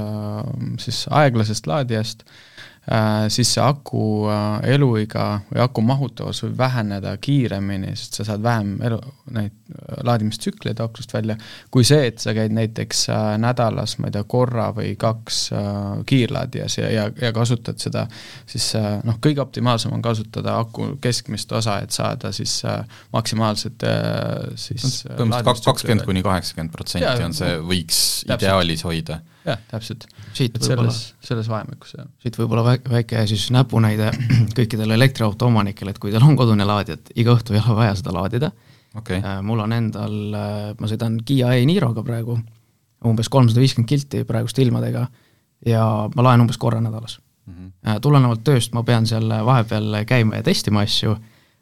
[0.84, 2.51] siis aeglasest laadijast, äh,
[3.30, 8.72] siis see aku äh, eluiga või aku mahutavus võib väheneda kiiremini, sest sa saad vähem
[8.88, 8.98] elu,
[9.38, 11.36] neid äh, laadimistsükleid aklust välja,
[11.72, 15.78] kui see, et sa käid näiteks äh, nädalas, ma ei tea, korra või kaks äh,
[16.10, 18.08] kiirlaadijas ja, ja, ja kasutad seda,
[18.50, 22.82] siis äh, noh, kõige optimaalsem on kasutada aku keskmist osa, et saada siis äh,
[23.14, 28.42] maksimaalset äh, siis äh, põhimõtteliselt kakskümmend kuni kaheksakümmend protsenti on see, võiks täpselt.
[28.42, 30.08] ideaalis hoida jah, täpselt.
[30.34, 32.08] Siit et selles, selles vahemikus, jah.
[32.22, 34.12] siit võib-olla väike, väike siis näpunäide
[34.58, 37.96] kõikidele elektriauto omanikele, et kui teil on kodune laadija, et iga õhtu ei ole vaja
[38.00, 38.52] seda laadida
[38.96, 39.20] okay..
[39.20, 42.38] Äh, mul on endal, äh, ma sõidan Kiia e-Niroga praegu,
[43.08, 45.08] umbes kolmsada viiskümmend kilti praeguste ilmadega
[45.66, 45.84] ja
[46.16, 47.54] ma laen umbes korra nädalas mm.
[47.54, 48.00] -hmm.
[48.02, 51.16] tulenevalt tööst ma pean seal vahepeal käima ja testima asju,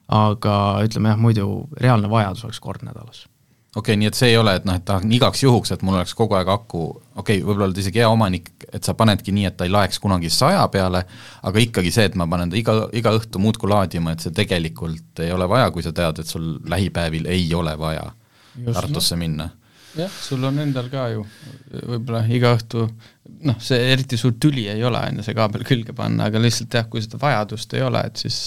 [0.07, 0.55] aga
[0.85, 3.27] ütleme jah, muidu reaalne vajadus oleks kord nädalas
[3.75, 5.99] okei okay,, nii et see ei ole, et noh, et tahan igaks juhuks, et mul
[5.99, 9.45] oleks kogu aeg aku, okei okay,, võib-olla oled isegi hea omanik, et sa panedki nii,
[9.51, 11.03] et ta ei laeks kunagi saja peale,
[11.45, 15.21] aga ikkagi see, et ma panen ta iga, iga õhtu muudkui laadima, et see tegelikult
[15.25, 18.09] ei ole vaja, kui sa tead, et sul lähipäevil ei ole vaja
[18.55, 19.19] Just, Tartusse no.
[19.21, 19.49] minna.
[19.99, 21.23] jah, sul on endal ka ju
[21.69, 22.87] võib-olla iga õhtu
[23.45, 26.73] noh, see eriti suur tüli ei ole, on ju, see kaabel külge panna, aga lihtsalt
[26.73, 28.41] jah, kui seda vajadust ei ole, et siis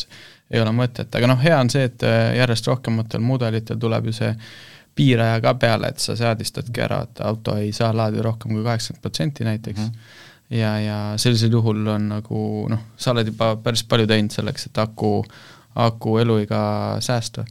[0.53, 2.05] ei ole mõtet, aga noh, hea on see, et
[2.37, 4.35] järjest rohkematel mudelitel tuleb ju see
[4.94, 9.02] piiraja ka peale, et sa seadistadki ära, et auto ei saa laadida rohkem kui kaheksakümmend
[9.02, 9.87] protsenti näiteks mm.
[9.87, 10.57] -hmm.
[10.59, 14.78] ja, ja sellisel juhul on nagu noh, sa oled juba päris palju teinud selleks, et
[14.78, 15.24] aku,
[15.74, 17.44] aku eluiga säästa.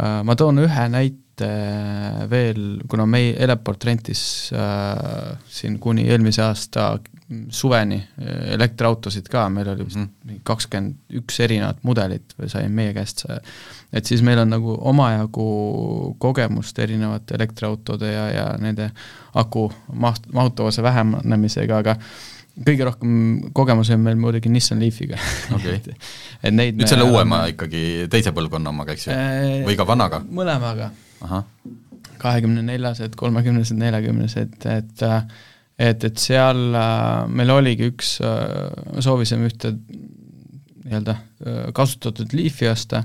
[0.00, 1.48] Äh, ma toon ühe näite
[2.30, 6.98] veel, kuna meie Eleport rentis äh, siin kuni eelmise aasta
[7.52, 10.42] suveni äh, elektriautosid ka, meil oli vist mhm.
[10.48, 13.40] kakskümmend üks erinevat mudelit või sai meie käest see
[13.92, 15.46] et siis meil on nagu omajagu
[16.22, 18.90] kogemust erinevate elektriautode ja, ja nende
[19.38, 21.96] aku maht-, mahutavuse vähenemisega, aga
[22.52, 23.12] kõige rohkem
[23.56, 25.20] kogemusi on meil muidugi Nissan Leafiga
[25.54, 25.80] okay.
[26.44, 27.54] et neid nüüd selle uuema oleme...
[27.54, 29.20] ikkagi, teise põlvkonna omaga, eks ju,
[29.68, 30.22] või ka vanaga?
[30.40, 30.90] mõlemaga.
[32.22, 35.08] kahekümne neljased, kolmekümnesed, neljakümnesed, et et,
[35.82, 39.74] et seal äh, meil oligi üks, äh, soovisime ühte
[40.82, 43.02] nii-öelda äh, kasutatud Leafi osta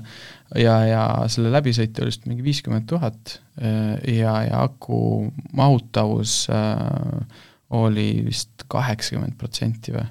[0.58, 4.98] ja, ja selle läbisõit oli vist mingi viiskümmend tuhat ja, ja aku
[5.58, 6.44] mahutavus
[7.74, 10.04] oli vist kaheksakümmend protsenti või.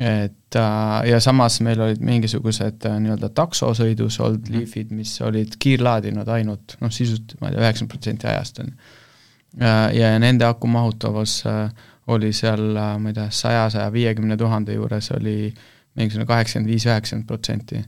[0.00, 4.48] et ja samas meil olid mingisugused nii-öelda taksosõidus olnud.
[4.50, 8.94] Leafid, mis olid kiirlaadinud ainult noh, sisuliselt ma ei tea, üheksakümmend protsenti ajast on äh,.
[9.96, 11.70] Ja nende aku mahutavus äh,
[12.12, 15.54] oli seal äh,, ma ei tea, saja, saja viiekümne tuhande juures oli
[15.96, 17.84] mingisugune kaheksakümmend viis, üheksakümmend protsenti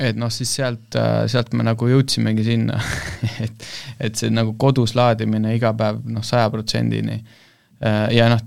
[0.00, 2.76] et noh, siis sealt, äh, sealt me nagu jõudsimegi sinna
[3.44, 3.66] et,
[4.08, 7.16] et see nagu kodus laadimine iga päev noh, saja protsendini.
[7.80, 8.42] Äh, ja noh,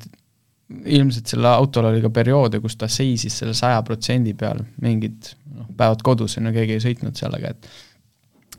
[0.86, 5.72] ilmselt sellel autol oli ka perioode, kus ta seisis selle saja protsendi peal, mingid noh,
[5.78, 7.72] päevad kodus, on ju, keegi ei sõitnud sellega, et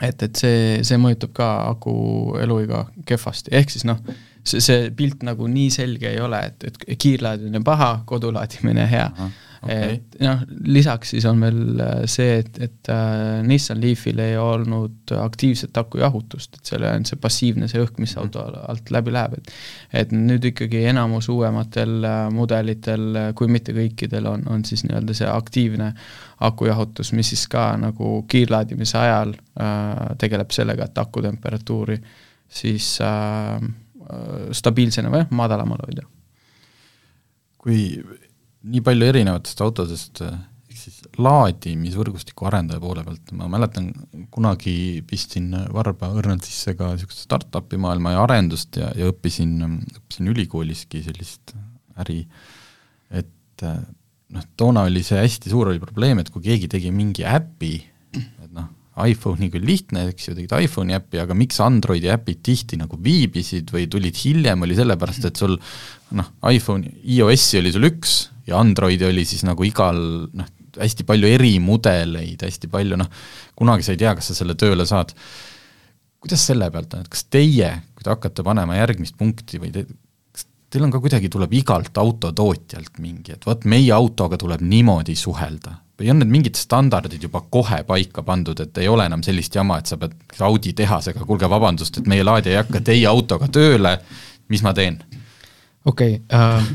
[0.02, 1.94] et, et see, see mõjutab ka aku
[2.40, 4.00] eluiga kehvasti, ehk siis noh,
[4.44, 9.06] see, see pilt nagu nii selge ei ole, et, et kiirlaadimine paha, kodulaadimine hea.
[9.60, 9.90] Okay..
[9.92, 10.38] et noh,
[10.72, 16.56] lisaks siis on veel äh, see, et, et äh, Nissan Leafil ei olnud aktiivset akujahutust,
[16.56, 19.52] et seal on see passiivne, see õhk, mis auto alt läbi läheb, et
[20.00, 25.18] et nüüd ikkagi enamus uuematel äh, mudelitel, äh, kui mitte kõikidel, on, on siis nii-öelda
[25.20, 25.90] see aktiivne
[26.48, 32.00] akujahutus, mis siis ka nagu kiirlaadimise ajal äh, tegeleb sellega, et aku temperatuuri
[32.48, 33.60] siis äh,
[34.56, 36.06] stabiilsena või madalamal hoida.
[37.60, 38.00] kui
[38.70, 43.90] nii palju erinevatest autodest, ehk siis laadimisvõrgustiku arendaja poole pealt, ma mäletan,
[44.32, 49.58] kunagi pistsin varba õrnalt sisse ka niisugust startup'i maailma ja arendust ja, ja õppisin,
[50.00, 51.52] õppisin ülikooliski sellist
[52.00, 52.22] äri,
[53.12, 57.74] et noh, toona oli see hästi suur oli probleem, et kui keegi tegi mingi äpi,
[59.08, 63.72] iPhone'i küll lihtne, eks ju, tegid iPhone'i äppi, aga miks Androidi äpid tihti nagu viibisid
[63.74, 65.56] või tulid hiljem, oli sellepärast, et sul
[66.18, 68.16] noh, iPhone, iOS-i oli sul üks
[68.50, 70.00] ja Androidi oli siis nagu igal
[70.36, 73.08] noh, hästi palju erimudeleid, hästi palju noh,
[73.58, 75.14] kunagi sa ei tea, kas sa selle tööle saad.
[76.20, 79.86] kuidas selle pealt on, et kas teie, kui te hakkate panema järgmist punkti või te,
[80.70, 85.78] teil on ka kuidagi, tuleb igalt autotootjalt mingi, et vot meie autoga tuleb niimoodi suhelda
[86.00, 89.76] või on need mingid standardid juba kohe paika pandud, et ei ole enam sellist jama,
[89.78, 90.14] et sa pead
[90.46, 93.98] Audi tehasega, kuulge vabandust, et meie laadija ei hakka teie autoga tööle,
[94.48, 95.02] mis ma teen?
[95.84, 96.70] okei okay, uh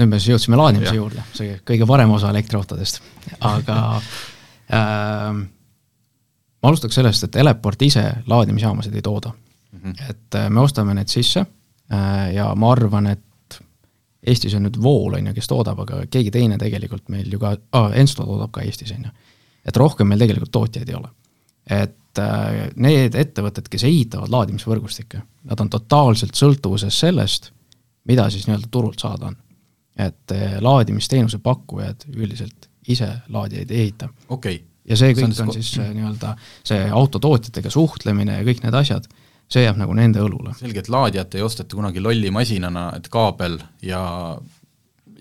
[0.00, 3.00] nüüd me siis jõudsime laadimise juurde, see kõige parem osa elektriautodest,
[3.46, 9.78] aga äh, ma alustaks sellest, et Eleport ise laadimisjaamasid ei tooda mm.
[9.78, 10.10] -hmm.
[10.10, 13.22] et äh, me ostame need sisse äh, ja ma arvan, et
[14.26, 17.54] Eestis on nüüd Vool, on ju, kes toodab, aga keegi teine tegelikult meil ju ka
[17.76, 19.12] ah,, Ensto toodab ka Eestis, on ju.
[19.68, 21.10] et rohkem meil tegelikult tootjaid ei ole.
[21.70, 27.50] et äh, need ettevõtted, kes ehitavad laadimisvõrgustikke, nad on totaalselt sõltuvuses sellest,
[28.08, 29.40] mida siis nii-öelda turult saada on.
[29.96, 34.08] et äh, laadimisteenuse pakkujad üldiselt ise laadijaid ei ehita.
[34.28, 34.60] okay.
[34.84, 38.80] ja see kõik see on, on siis äh, nii-öelda see autotootjatega suhtlemine ja kõik need
[38.80, 39.08] asjad
[39.50, 40.54] see jääb nagu nende õlule.
[40.58, 44.02] selge, et laadijat ei osteta kunagi lolli masinana, et kaabel ja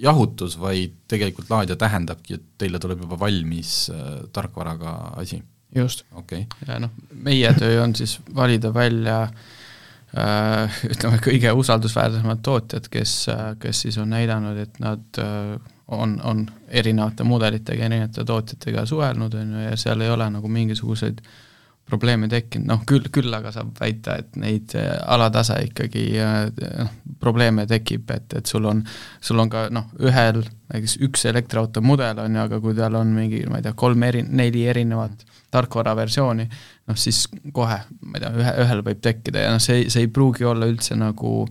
[0.03, 5.43] jahutus, vaid tegelikult laadija tähendabki, et teile tuleb juba valmis äh, tarkvaraga asi.
[5.75, 6.05] just.
[6.11, 6.67] okei okay..
[6.67, 13.45] ja noh, meie töö on siis valida välja äh, ütleme, kõige usaldusväärsemad tootjad, kes, äh,
[13.59, 15.55] kes siis on näidanud, et nad äh,
[15.93, 21.21] on, on erinevate mudelitega, erinevate tootjatega suhelnud, on ju, ja seal ei ole nagu mingisuguseid
[21.21, 21.41] äh,
[21.89, 27.65] probleeme tekkinud, noh küll, küll aga saab väita, et neid äh, alatasa ikkagi noh, probleeme
[27.69, 28.81] tekib, et, et sul on,
[29.21, 30.41] sul on ka noh, ühel
[30.73, 34.03] näiteks üks elektriauto mudel on ju, aga kui tal on mingi, ma ei tea, kolm
[34.07, 36.47] eri, neli erinevat tarkvaraversiooni,
[36.89, 40.11] noh siis kohe, ma ei tea, ühe, ühel võib tekkida ja noh, see, see ei
[40.13, 41.43] pruugi olla üldse nagu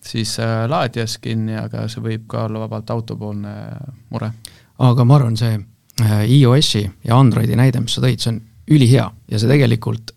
[0.00, 3.56] siis äh, laadijas kinni, aga see võib ka olla vabalt autopoolne
[4.08, 4.30] mure.
[4.78, 9.10] aga ma arvan, see äh, iOS-i ja Androidi näide, mis sa tõid, see on ülihea
[9.30, 10.14] ja see tegelikult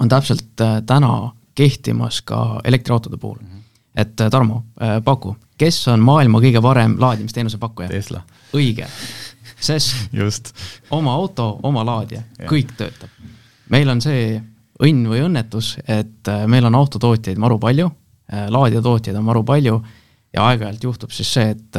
[0.00, 3.36] on täpselt äh, täna kehtimas ka elektriautode puhul.
[3.36, 3.60] -hmm.
[3.96, 7.88] et äh, Tarmo, äh, paku, kes on maailma kõige parem laadimisteenuse pakkuja?
[7.88, 8.22] Tesla.
[8.54, 8.86] õige,
[9.60, 10.54] sest just
[10.90, 13.10] oma auto, oma laadija, kõik töötab.
[13.68, 14.42] meil on see
[14.82, 17.90] õnn või õnnetus, et meil on autotootjaid maru palju,
[18.48, 19.82] laadijatootjaid on maru palju
[20.34, 21.78] ja aeg-ajalt juhtub siis see, et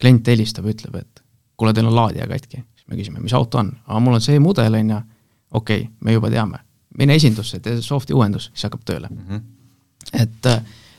[0.00, 1.22] klient helistab, ütleb, et
[1.56, 4.38] kuule, teil on laadija katki siis me küsime, mis auto on, aa mul on see
[4.42, 5.00] mudel, on ju,
[5.56, 6.60] okei okay,, me juba teame,
[6.98, 9.08] mine esindusse, tee soft'i uuendus, siis hakkab tööle.
[9.10, 9.26] Mm.
[9.28, 9.42] -hmm.
[10.20, 10.48] et,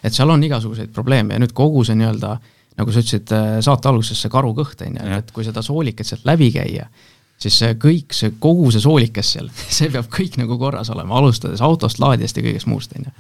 [0.04, 2.38] et seal on igasuguseid probleeme ja nüüd kogu see nii-öelda,
[2.80, 6.52] nagu sa ütlesid saate alguses, see karukõht, on ju, et kui seda soolikat sealt läbi
[6.52, 6.90] käia,
[7.38, 11.62] siis see kõik, see kogu see soolikas seal, see peab kõik nagu korras olema, alustades
[11.62, 13.16] autost, laadijast ja kõigest muust, on ju.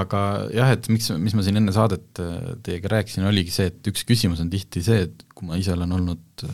[0.00, 2.20] Aga jah, et miks, mis ma siin enne saadet
[2.62, 5.96] teiega rääkisin, oligi see, et üks küsimus on tihti see, et kui ma ise olen
[5.96, 6.44] olnud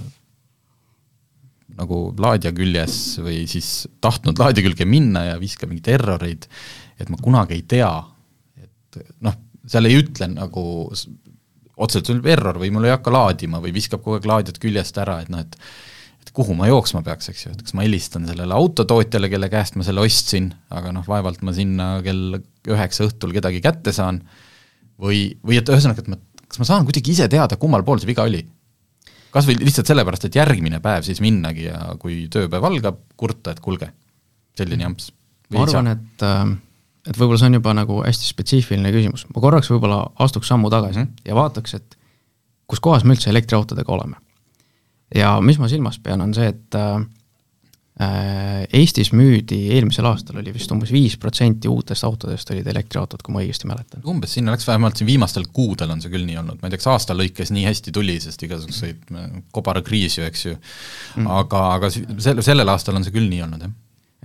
[1.76, 6.46] nagu laadija küljes või siis tahtnud laadija külge minna ja viskab mingeid erroreid,
[7.00, 7.90] et ma kunagi ei tea,
[8.62, 9.36] et noh,
[9.66, 10.64] seal ei ütle nagu
[11.76, 15.20] otseselt tuleb error või mul ei hakka laadima või viskab kogu aeg laadijat küljest ära,
[15.24, 15.58] et noh, et
[16.26, 19.76] et kuhu ma jooksma peaks, eks ju, et kas ma helistan sellele autotootjale, kelle käest
[19.78, 24.18] ma selle ostsin, aga noh, vaevalt ma sinna kell üheksa õhtul kedagi kätte saan,
[24.98, 28.10] või, või et ühesõnaga, et ma, kas ma saan kuidagi ise teada, kummal pool see
[28.10, 28.42] viga oli
[29.36, 33.60] kas või lihtsalt sellepärast, et järgmine päev siis minnagi ja kui tööpäev algab, kurta, et
[33.64, 33.90] kuulge,
[34.58, 35.10] selline jamps.
[35.54, 36.44] ma arvan, et äh,
[37.06, 40.98] et võib-olla see on juba nagu hästi spetsiifiline küsimus, ma korraks võib-olla astuks sammu tagasi
[40.98, 41.28] mm -hmm.
[41.28, 41.98] ja vaataks, et
[42.66, 44.16] kus kohas me üldse elektriautodega oleme.
[45.14, 47.04] ja mis ma silmas pean, on see, et Äh,
[47.96, 53.40] Eestis müüdi eelmisel aastal oli vist umbes viis protsenti uutest autodest olid elektriautod, kui ma
[53.40, 54.02] õigesti mäletan.
[54.04, 56.82] umbes sinna läks, vähemalt siin viimastel kuudel on see küll nii olnud, ma ei tea,
[56.82, 61.64] kas aasta lõikes nii hästi tuli, sest igasuguseid äh, kobarakriis ju, eks ju mm., aga,
[61.78, 63.74] aga selle, sellel aastal on see küll nii olnud, jah.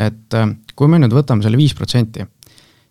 [0.10, 2.27] et äh, kui me nüüd võtame selle viis protsenti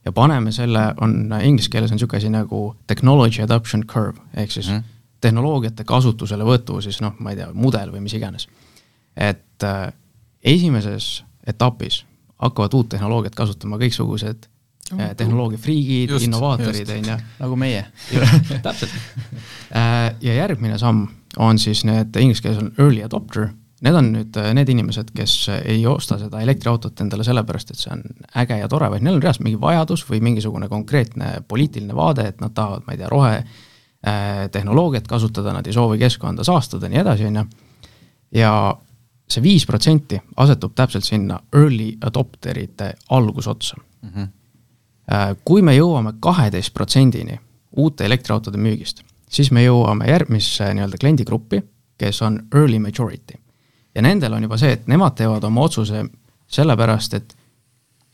[0.09, 4.73] ja paneme selle, on inglise keeles on niisugune asi nagu technology adoption curve, ehk siis
[4.73, 4.93] mm.
[5.21, 8.49] tehnoloogiate kasutuselevõtu siis noh, ma ei tea, mudel või mis iganes.
[9.13, 9.69] et
[10.45, 12.05] esimeses etapis
[12.41, 14.47] hakkavad uut tehnoloogiat kasutama kõiksugused
[14.97, 17.17] eh, tehnoloogiafriigid, innovaatorid, on ju.
[17.41, 17.87] nagu meie.
[18.67, 18.95] täpselt.
[19.71, 21.05] Eh, ja järgmine samm
[21.39, 23.53] on siis need, inglise keeles on early adopter,
[23.87, 27.93] need on nüüd eh, need inimesed, kes ei osta seda elektriautot endale sellepärast, et see
[27.95, 28.03] on
[28.43, 32.43] äge ja tore, vaid neil on reaalselt mingi vajadus või mingisugune konkreetne poliitiline vaade, et
[32.43, 33.45] nad tahavad, ma ei tea, rohe
[34.51, 37.47] tehnoloogiat kasutada, nad ei soovi keskkonda saastada ja nii edasi, on ju.
[38.43, 38.53] ja
[39.31, 44.09] see viis protsenti asetub täpselt sinna early adopterite algusotsa mm.
[44.09, 44.29] -hmm.
[45.45, 47.41] Kui me jõuame kaheteist protsendini
[47.77, 51.63] uute elektriautode müügist, siis me jõuame järgmisse nii-öelda kliendigruppi,
[51.99, 53.35] kes on early majority.
[53.95, 56.05] ja nendel on juba see, et nemad teevad oma otsuse
[56.47, 57.37] sellepärast, et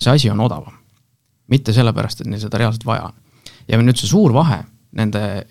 [0.00, 0.72] see asi on odavam.
[1.48, 3.12] mitte sellepärast, et neil seda reaalselt vaja on.
[3.68, 5.46] ja nüüd see suur vahe nende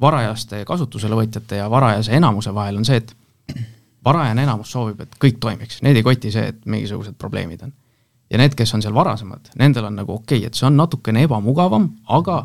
[0.00, 3.14] varajaste kasutuselevõtjate ja varajase enamuse vahel on see, et
[4.04, 7.72] varajane enamus soovib, et kõik toimiks, neid ei koti see, et mingisugused probleemid on.
[8.30, 11.24] ja need, kes on seal varasemad, nendel on nagu okei okay,, et see on natukene
[11.26, 12.44] ebamugavam, aga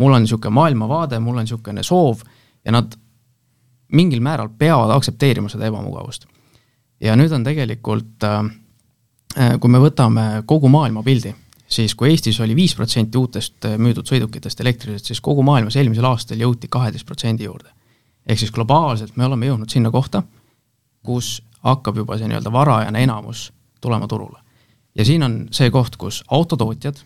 [0.00, 2.24] mul on niisugune maailmavaade, mul on niisugune soov
[2.64, 2.96] ja nad
[3.92, 6.26] mingil määral peavad aktsepteerima seda ebamugavust.
[7.00, 8.50] ja nüüd on tegelikult, äh,
[9.38, 11.32] äh, kui me võtame kogu maailmapildi,
[11.68, 16.04] siis kui Eestis oli viis protsenti uutest äh, müüdud sõidukitest elektrilised, siis kogu maailmas eelmisel
[16.04, 17.70] aastal jõuti kaheteist protsendi juurde.
[18.26, 20.22] ehk siis globaalselt me oleme jõudnud sinna kohta,
[21.04, 24.38] kus hakkab juba see nii-öelda varajane enamus tulema turule.
[24.94, 26.96] ja siin on see koht, kus autotootjad,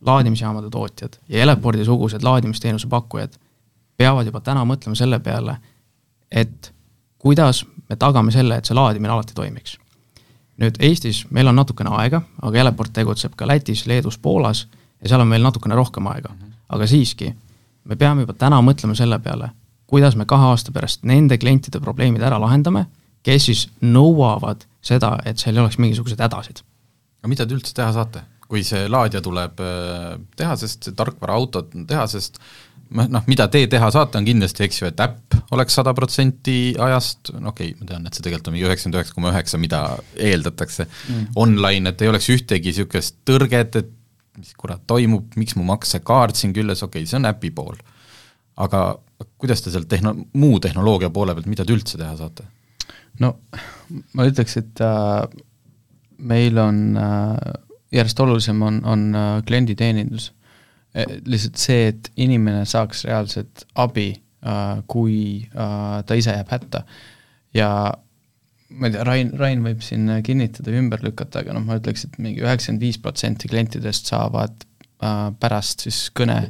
[0.00, 3.36] laadimisjaamade tootjad ja Elepordi-sugused laadimisteenuse pakkujad
[3.96, 5.56] peavad juba täna mõtlema selle peale,
[6.30, 6.72] et
[7.18, 9.78] kuidas me tagame selle, et see laadimine alati toimiks.
[10.60, 14.66] nüüd Eestis meil on natukene aega, aga Eleport tegutseb ka Lätis, Leedus, Poolas
[15.02, 16.30] ja seal on meil natukene rohkem aega.
[16.68, 17.34] aga siiski,
[17.84, 19.50] me peame juba täna mõtlema selle peale,
[19.90, 22.86] kuidas me kahe aasta pärast nende klientide probleemid ära lahendame,
[23.26, 26.62] kes siis nõuavad seda, et seal ei oleks mingisuguseid hädasid.
[27.20, 28.24] aga mida te üldse teha saate?
[28.50, 32.40] kui see laadija tuleb äh, tehasest, see tarkvaraautod on tehasest,
[32.90, 37.30] noh, mida te teha saate, on kindlasti, eks ju, et äpp oleks sada protsenti ajast,
[37.36, 39.82] no okei okay,, ma tean, et see tegelikult on mingi üheksakümmend üheksa koma üheksa, mida
[40.18, 41.28] eeldatakse mm.
[41.38, 43.94] online, et ei oleks ühtegi niisugust tõrget, et
[44.40, 47.78] mis kurat toimub, miks mu maksekaart siin küljes, okei okay,, see on äpi pool.
[48.58, 48.82] aga
[49.38, 52.46] kuidas te sealt tehno-, muu tehnoloogia poole pealt, mida te üldse teha saate?
[53.20, 53.34] no
[54.16, 55.24] ma ütleks, et äh,
[56.30, 57.34] meil on äh,
[57.94, 60.30] järjest olulisem on, on äh, klienditeenindus.
[60.94, 66.82] E, lihtsalt see, et inimene saaks reaalset abi äh,, kui äh, ta ise jääb hätta.
[67.54, 67.68] ja
[68.70, 72.06] ma ei tea, Rain, Rain võib siin kinnitada või ümber lükata, aga noh, ma ütleks,
[72.06, 76.40] et mingi üheksakümmend viis protsenti klientidest saavad äh, pärast siis kõne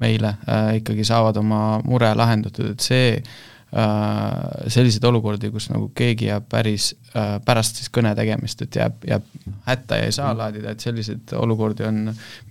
[0.00, 3.32] meile äh, ikkagi saavad oma mure lahendatud, et see äh,
[3.70, 8.96] Äh, selliseid olukordi, kus nagu keegi jääb päris äh, pärast siis kõne tegemist, et jääb,
[9.06, 9.28] jääb
[9.68, 12.00] hätta ja ei saa laadida, et selliseid olukordi on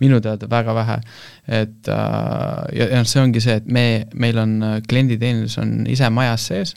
[0.00, 0.96] minu teada väga vähe.
[1.44, 3.84] et äh, ja, ja see ongi see, et me,
[4.14, 4.56] meil on
[4.88, 6.72] klienditeenindus on ise majas sees,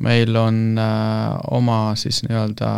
[0.00, 0.80] meil on
[1.52, 2.72] oma siis nii-öelda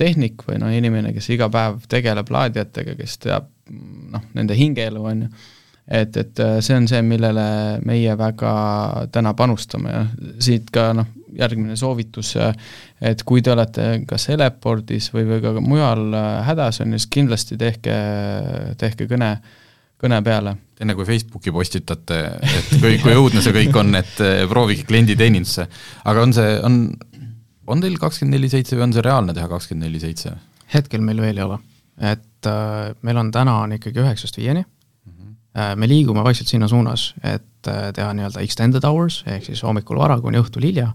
[0.00, 5.26] tehnik või noh, inimene, kes iga päev tegeleb laadijatega, kes teab noh, nende hingeelu, on
[5.26, 5.30] ju
[5.88, 7.46] et, et äh, see on see, millele
[7.88, 8.52] meie väga
[9.12, 10.02] täna panustame ja
[10.44, 12.52] siit ka noh, järgmine soovitus, äh,
[13.12, 17.12] et kui te olete kas Elepordis või, või ka mujal äh, hädas, on ju, siis
[17.18, 17.96] kindlasti tehke,
[18.80, 19.34] tehke kõne,
[20.00, 20.56] kõne peale.
[20.78, 24.20] enne kui Facebooki postitate, et kui, kui õudne see kõik on, et
[24.50, 25.68] proovige klienditeenindusse.
[26.04, 26.82] aga on see, on,
[27.66, 30.36] on teil kakskümmend neli seitse või on see reaalne teha kakskümmend neli seitse?
[30.68, 31.62] hetkel meil veel ei ole,
[32.12, 34.66] et äh, meil on täna on ikkagi üheksast viieni
[35.76, 40.18] me liigume vaikselt sinna suunas, et äh, teha nii-öelda extended hours, ehk siis hommikul vara
[40.20, 40.92] kuni õhtul hilja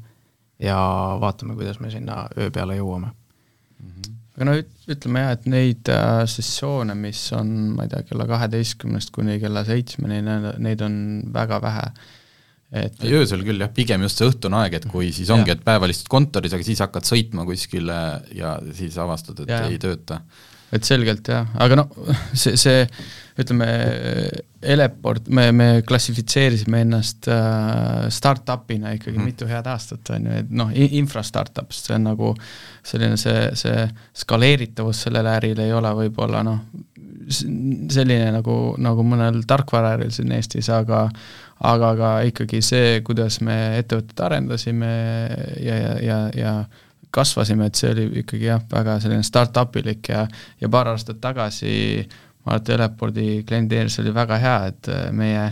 [0.62, 0.78] ja
[1.22, 3.90] vaatame, kuidas me sinna öö peale jõuame mm.
[3.90, 4.18] -hmm.
[4.36, 4.58] aga no
[4.96, 9.66] ütleme jah, et neid äh, sessioone, mis on, ma ei tea, kella kaheteistkümnest kuni kella
[9.68, 10.22] seitsmeni,
[10.58, 11.00] neid on
[11.34, 11.88] väga vähe
[12.74, 15.94] et öösel küll jah, pigem just see õhtune aeg, et kui siis ongi, et päeval
[15.94, 17.98] istud kontoris, aga siis hakkad sõitma kuskile
[18.34, 19.62] ja siis avastad, et ja.
[19.70, 20.24] ei tööta.
[20.74, 21.92] Et selgelt jah, aga noh,
[22.42, 22.88] see, see
[23.40, 23.68] ütleme,
[24.64, 29.26] Eleport, me, me klassifitseerisime ennast äh, startup'ina ikkagi mm.
[29.28, 32.34] mitu head aastat, on ju, et noh, infra startup, see on nagu
[32.86, 33.88] selline see, see
[34.24, 36.62] skaleeritavus sellel äril ei ole võib-olla noh,
[37.34, 41.08] selline nagu, nagu mõnel tarkvaraäril siin Eestis, aga
[41.64, 44.90] aga ka ikkagi see, kuidas me ettevõtet arendasime
[45.64, 46.56] ja, ja, ja, ja
[47.14, 50.28] kasvasime, et see oli ikkagi jah, väga selline startup-ilik ja
[50.62, 55.08] ja paar aastat tagasi äh, ma arvan, et Elepordi klienditeenus oli väga hea, et äh,
[55.16, 55.46] meie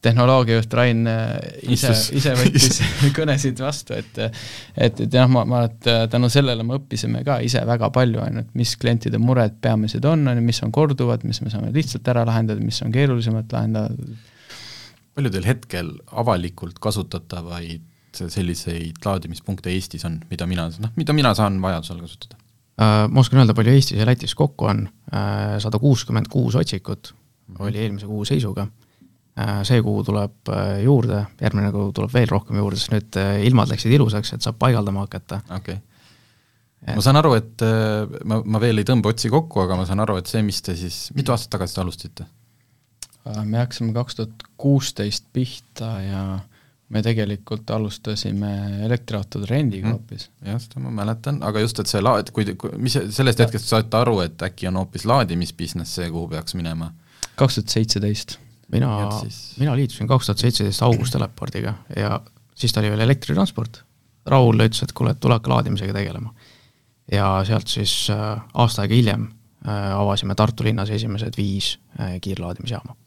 [0.00, 1.34] tehnoloogiajuht Rain äh,
[1.74, 2.80] ise, ise võttis
[3.18, 7.24] kõnesid vastu, et et, et jah, ma, ma arvan, et äh, tänu sellele me õppisime
[7.26, 10.62] ka ise väga palju, on ju, et mis klientide mured peamised on, on ju, mis
[10.64, 14.18] on korduvad, mis me saame lihtsalt ära lahendada, mis on keerulisemalt lahendada.
[15.14, 21.60] palju teil hetkel avalikult kasutatavaid selliseid laadimispunkte Eestis on, mida mina, noh, mida mina saan
[21.62, 22.38] vajadusel kasutada?
[22.80, 27.14] Äh, ma oskan öelda, palju Eestis ja Lätis kokku on, äh, sada kuuskümmend kuus otsikut
[27.58, 28.66] oli eelmise kuu seisuga.
[29.40, 30.50] Äh, see kuu tuleb
[30.84, 35.04] juurde, järgmine kuu tuleb veel rohkem juurde, sest nüüd ilmad läksid ilusaks, et saab paigaldama
[35.06, 35.42] hakata.
[35.56, 36.96] okei okay.
[36.96, 37.64] ma saan aru, et
[38.24, 40.76] ma, ma veel ei tõmba otsi kokku, aga ma saan aru, et see, mis te
[40.78, 42.28] siis, mitu aastat tagasi te alustasite?
[43.44, 46.22] me hakkasime kaks tuhat kuusteist pihta ja
[46.90, 48.50] me tegelikult alustasime
[48.86, 49.92] elektriautode rendiga mm.
[49.94, 50.50] hoopis mm..
[50.50, 53.98] jah, seda ma mäletan, aga just, et see laad, kui, kui, mis sellest hetkest saite
[54.00, 56.90] aru, et äkki on hoopis laadimisbusiness see, kuhu peaks minema?
[57.38, 58.38] kaks tuhat seitseteist.
[58.74, 59.40] mina, siis...
[59.62, 62.18] mina liitusin kaks tuhat seitseteist august Telepordiga ja
[62.54, 63.84] siis ta oli veel elektritransport.
[64.30, 66.34] Raul ütles, et kuule, et tule hakka laadimisega tegelema.
[67.10, 69.28] ja sealt siis äh, aasta aega hiljem
[69.66, 72.98] äh, avasime Tartu linnas esimesed viis äh, kiirlaadimisjaama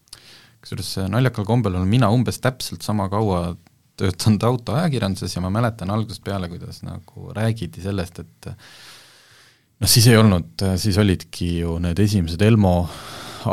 [0.63, 3.55] kusjuures naljakal kombel olen mina umbes täpselt sama kaua
[3.99, 10.17] töötanud autoajakirjanduses ja ma mäletan algusest peale, kuidas nagu räägiti sellest, et noh, siis ei
[10.17, 12.77] olnud, siis olidki ju need esimesed Elmo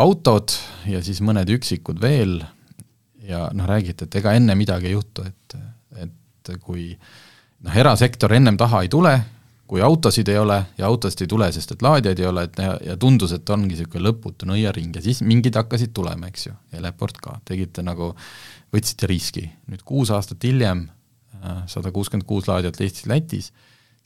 [0.00, 0.54] autod
[0.88, 2.40] ja siis mõned üksikud veel.
[3.30, 5.58] Ja noh, räägiti, et ega enne midagi ei juhtu, et,
[6.00, 9.12] et kui noh, erasektor ennem taha ei tule,
[9.70, 12.72] kui autosid ei ole ja autosid ei tule, sest et laadijaid ei ole, et ja,
[12.88, 16.82] ja tundus, et ongi niisugune lõputu nõiaring ja siis mingid hakkasid tulema, eks ju, ja
[16.82, 18.10] Leport ka, tegite nagu,
[18.74, 19.48] võtsite riski.
[19.70, 20.88] nüüd kuus aastat hiljem,
[21.40, 23.50] äh, sada kuuskümmend kuus laadijat Eestis-Lätis,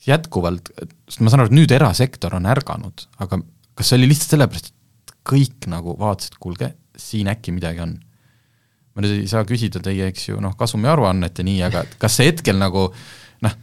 [0.05, 0.71] jätkuvalt,
[1.09, 3.39] sest ma saan aru, et nüüd erasektor on ärganud, aga
[3.75, 7.95] kas see oli lihtsalt sellepärast, et kõik nagu vaatasid, kuulge, siin äkki midagi on?
[8.95, 12.29] ma nüüd ei saa küsida teie, eks ju, noh, kasumiaruannet ja nii, aga kas see
[12.29, 12.85] hetkel nagu
[13.43, 13.55] noh,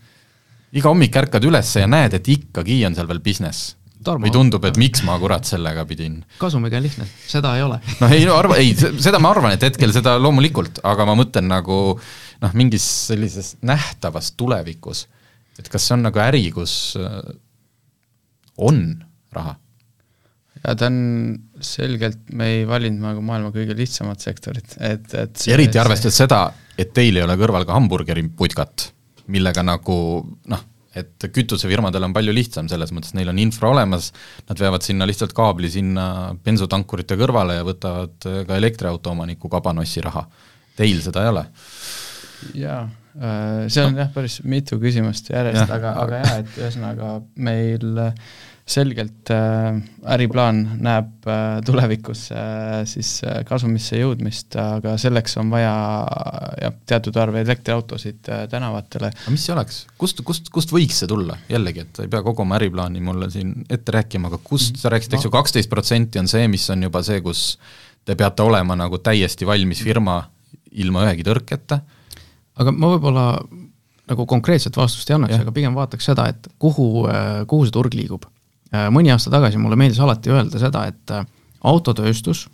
[0.77, 3.73] iga hommik ärkad üles ja näed, et ikkagi on seal veel business?
[4.05, 4.27] Tarmo.
[4.27, 6.21] või tundub, et miks ma kurat sellega pidin?
[6.41, 7.79] kasumiga on lihtne, seda ei ole.
[8.01, 11.49] noh, ei no arva, ei, seda ma arvan, et hetkel seda loomulikult, aga ma mõtlen
[11.51, 15.07] nagu noh, mingis sellises nähtavas tulevikus,
[15.59, 17.21] et kas see on nagu äri, kus äh,
[18.63, 18.85] on
[19.35, 19.59] raha?
[20.63, 20.99] ja ta on
[21.65, 26.45] selgelt, me ei valinud nagu maailma kõige lihtsamat sektorit, et, et see, eriti arvestades seda,
[26.79, 28.93] et teil ei ole kõrval ka hamburgeriputkat
[29.31, 29.97] millega nagu
[30.51, 30.63] noh,
[30.99, 34.11] et kütusefirmadel on palju lihtsam, selles mõttes neil on infra olemas,
[34.49, 36.07] nad veavad sinna lihtsalt kaabli sinna
[36.45, 40.27] bensutankurite kõrvale ja võtavad ka elektriauto omaniku kabanossi raha.
[40.77, 41.47] Teil seda ei ole?
[42.59, 42.81] jaa,
[43.17, 48.33] äh, see on jah, päris mitu küsimust järjest, aga, aga jaa, et ühesõnaga meil äh,
[48.67, 49.75] selgelt äh,
[50.15, 53.11] äriplaan näeb äh, tulevikus äh, siis
[53.49, 55.73] kasumisse jõudmist, aga selleks on vaja
[56.63, 59.11] jah, teatud arv elektriautosid tänavatele.
[59.11, 62.45] aga mis see oleks, kust, kust, kust võiks see tulla, jällegi, et ei pea kogu
[62.47, 66.31] oma äriplaani mulle siin ette rääkima, aga kust, sa rääkisid, eks ju, kaksteist protsenti on
[66.31, 67.57] see, mis on juba see, kus
[68.07, 70.21] te peate olema nagu täiesti valmis firma
[70.79, 71.83] ilma ühegi tõrketa?
[72.63, 73.27] aga ma võib-olla
[74.13, 77.09] nagu konkreetset vastust ei annaks, aga pigem vaataks seda, et kuhu,
[77.51, 78.31] kuhu see turg liigub
[78.73, 81.27] mõni aasta tagasi mulle meeldis alati öelda seda, et äh,
[81.69, 82.47] autotööstus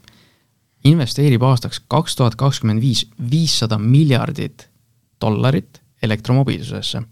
[0.88, 4.68] investeerib aastaks kaks tuhat kakskümmend viis viissada miljardit
[5.20, 7.02] dollarit elektromobiilsusesse.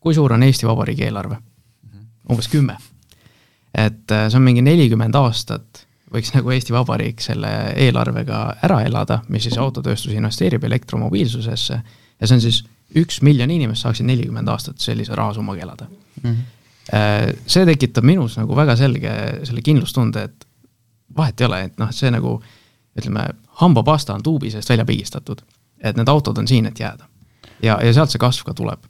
[0.00, 1.36] kui suur on Eesti Vabariigi eelarve?
[2.30, 2.76] umbes kümme.
[3.74, 9.22] et äh, see on mingi nelikümmend aastat, võiks nagu Eesti Vabariik selle eelarvega ära elada,
[9.28, 11.82] mis siis autotööstus investeerib elektromobiilsusesse
[12.20, 12.62] ja see on siis
[12.94, 15.86] üks miljon inimest saaksid nelikümmend aastat sellise rahasummaga elada
[16.22, 16.30] mm.
[16.30, 16.59] -hmm Äh,
[16.90, 19.12] see tekitab minus nagu väga selge
[19.46, 20.46] selle kindlustunde, et
[21.16, 22.38] vahet ei ole, et noh, see nagu
[22.98, 23.26] ütleme,
[23.62, 25.42] hambapasta on tuubi seest välja pigistatud.
[25.80, 27.06] et need autod on siin, et jääda.
[27.62, 28.84] ja, ja sealt see kasv ka tuleb.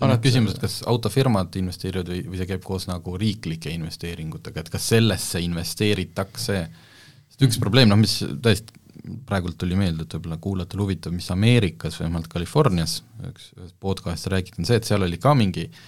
[0.00, 4.60] on nüüd küsimus, et kas autofirmad investeerivad või, või see käib koos nagu riiklike investeeringutega,
[4.60, 6.58] et kas sellesse investeeritakse,
[7.28, 8.76] sest üks probleem, noh mis tõesti
[9.26, 14.60] praegult tuli meelde, et võib-olla kuulajatel huvitav, mis Ameerikas, vähemalt Californias, üks, ühes podcast'is räägiti,
[14.60, 15.82] on see, et seal oli ka mingi äh,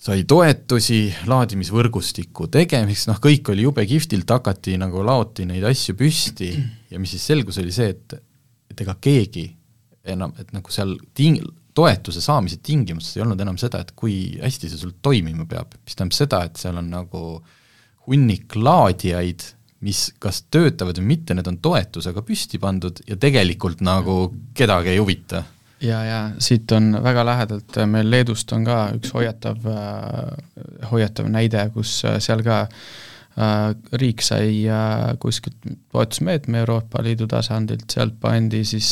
[0.00, 6.50] sai toetusi laadimisvõrgustiku tegemiseks, noh kõik oli jube kihvtilt, hakati nagu laoti neid asju püsti
[6.90, 8.16] ja mis siis selgus, oli see, et
[8.70, 9.48] et ega keegi
[10.08, 11.42] enam, et nagu seal ting-,
[11.76, 15.96] toetuse saamise tingimustes ei olnud enam seda, et kui hästi see sul toimima peab, mis
[15.98, 17.24] tähendab seda, et seal on nagu
[18.06, 19.44] hunnik laadijaid,
[19.84, 24.16] mis kas töötavad või mitte, need on toetusega püsti pandud ja tegelikult nagu
[24.56, 25.44] kedagi ei huvita
[25.82, 31.30] ja, ja siit on väga lähedalt, äh, meil Leedust on ka üks hoiatav, äh, hoiatav
[31.32, 32.66] näide, kus äh, seal ka
[33.96, 34.66] riik sai
[35.22, 35.62] kuskilt
[35.94, 38.88] toetusmeetme Euroopa Liidu tasandilt, sealt pandi siis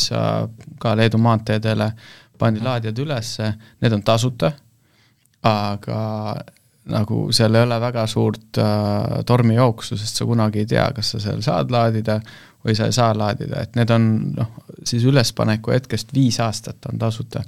[0.79, 1.89] ka Leedu maanteedele,
[2.39, 3.49] pandi laadijad ülesse,
[3.83, 4.49] need on tasuta,
[5.45, 5.99] aga
[6.89, 8.61] nagu seal ei ole väga suurt
[9.27, 12.17] tormijooksu, sest sa kunagi ei tea, kas sa seal saad laadida
[12.65, 16.99] või sa ei saa laadida, et need on noh, siis ülespaneku hetkest viis aastat on
[16.99, 17.43] tasuta.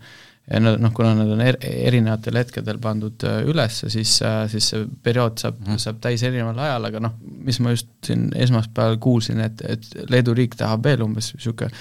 [0.52, 4.86] ja noh, kuna nad on er, erinevatel hetkedel pandud äh, üles, siis, äh, siis see
[5.04, 9.44] periood saab mm., saab täis erineval ajal, aga noh, mis ma just siin esmaspäeval kuulsin,
[9.46, 11.72] et, et Leedu riik tahab veel umbes niisugune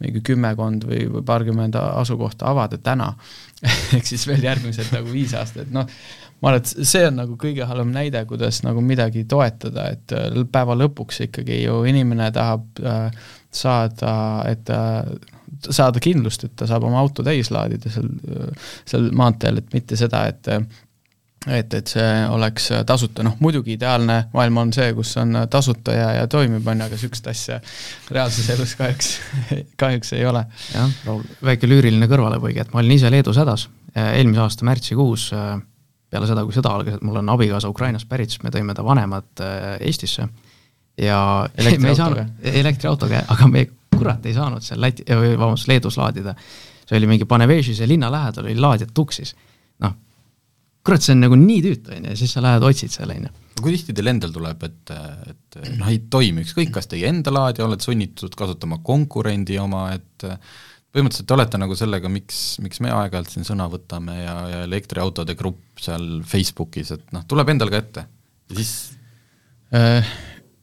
[0.00, 3.14] mingi kümmekond või, või paarkümmend asukohta avada täna
[3.96, 5.88] ehk siis veel järgmised nagu viis aastat, noh,
[6.42, 10.40] ma arvan, et see on nagu kõige halvem näide, kuidas nagu midagi toetada, et äh,
[10.52, 14.16] päeva lõpuks ikkagi ju inimene tahab äh, saada,
[14.50, 15.06] et äh,
[15.70, 18.10] saada kindlust, et ta saab oma auto täis laadida seal,
[18.84, 20.52] seal maanteel, et mitte seda, et
[21.46, 26.08] et, et see oleks tasuta, noh muidugi ideaalne maailm on see, kus on tasuta ja,
[26.16, 27.60] ja toimib, on ju, aga niisugust asja
[28.10, 29.12] reaalses elus kahjuks,
[29.82, 30.42] kahjuks ei ole.
[30.74, 30.98] jah,
[31.46, 35.54] väike lüüriline kõrvalepõige, et ma olin ise Leedus hädas, eelmise aasta märtsikuus äh,
[36.16, 38.84] peale seda, kui sõda algas, et mul on abikaasa Ukrainast pärit, siis me tõime ta
[38.86, 40.26] vanemad äh, Eestisse
[40.96, 41.18] ja
[41.60, 46.34] me ei saanud, elektriautoga, aga me kurat ei saanud seal Läti, vabandust, Leedus laadida.
[46.86, 49.34] see oli mingi Panevežise linna lähedal oli laadijad tuksis.
[49.82, 49.96] noh,
[50.86, 53.26] kurat, see on nagu nii tüütu, on ju, ja siis sa lähed otsid seal, on
[53.28, 53.32] ju.
[53.60, 54.94] kui tihti teil endal tuleb, et,
[55.32, 60.28] et noh, ei toimi, ükskõik, kas teie enda laadija, oled sunnitud kasutama konkurendi oma, et
[60.96, 65.36] põhimõtteliselt te olete nagu sellega, miks, miks me aeg-ajalt siin sõna võtame ja, ja elektriautode
[65.36, 68.06] grupp seal Facebookis, et noh, tuleb endal ka ette.
[68.48, 68.72] Ja siis
[69.76, 70.14] äh,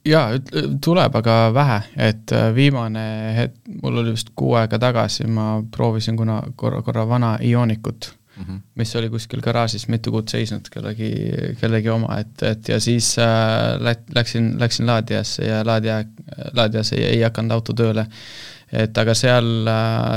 [0.10, 0.40] jaa,
[0.82, 1.78] tuleb, aga vähe,
[2.10, 3.06] et äh, viimane
[3.38, 8.44] hetk, mul oli vist kuu aega tagasi, ma proovisin kuna korra, korra vana Ionikut mm,
[8.44, 8.64] -hmm.
[8.82, 11.12] mis oli kuskil garaažis mitu kuud seisnud kellegi,
[11.62, 16.04] kellegi oma, et, et ja siis äh, lät-, läksin, läksin laadijasse ja laadija,
[16.54, 18.08] laadijas ei, ei hakanud auto tööle
[18.74, 19.70] et aga seal,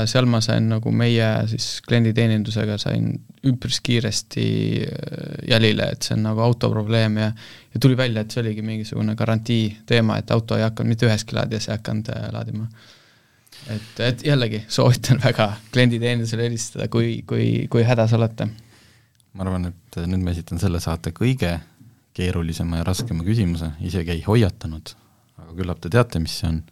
[0.09, 3.11] seal ma sain nagu meie siis klienditeenindusega sain
[3.47, 4.47] üpris kiiresti
[4.81, 7.31] äh, jälile, et see on nagu auto probleem ja
[7.73, 11.37] ja tuli välja, et see oligi mingisugune garantii teema, et auto ei hakanud mitte üheski
[11.37, 12.67] laadijas ei hakanud äh, laadima.
[13.69, 18.49] et, et jällegi soovitan väga klienditeenindusele helistada, kui, kui, kui hädas olete.
[19.33, 21.59] ma arvan, et nüüd ma esitan selle saate kõige
[22.17, 24.95] keerulisema ja raskema küsimuse, isegi ei hoiatanud,
[25.43, 26.63] aga küllap te teate, mis see on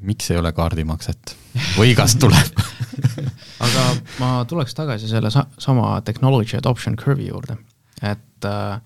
[0.00, 1.34] miks ei ole kaardimakset?
[1.76, 2.60] Või kas tuleb?
[3.64, 3.86] Aga
[4.20, 7.58] ma tuleks tagasi selle sa-, sama technology adoption curve'i juurde,
[8.02, 8.80] et äh,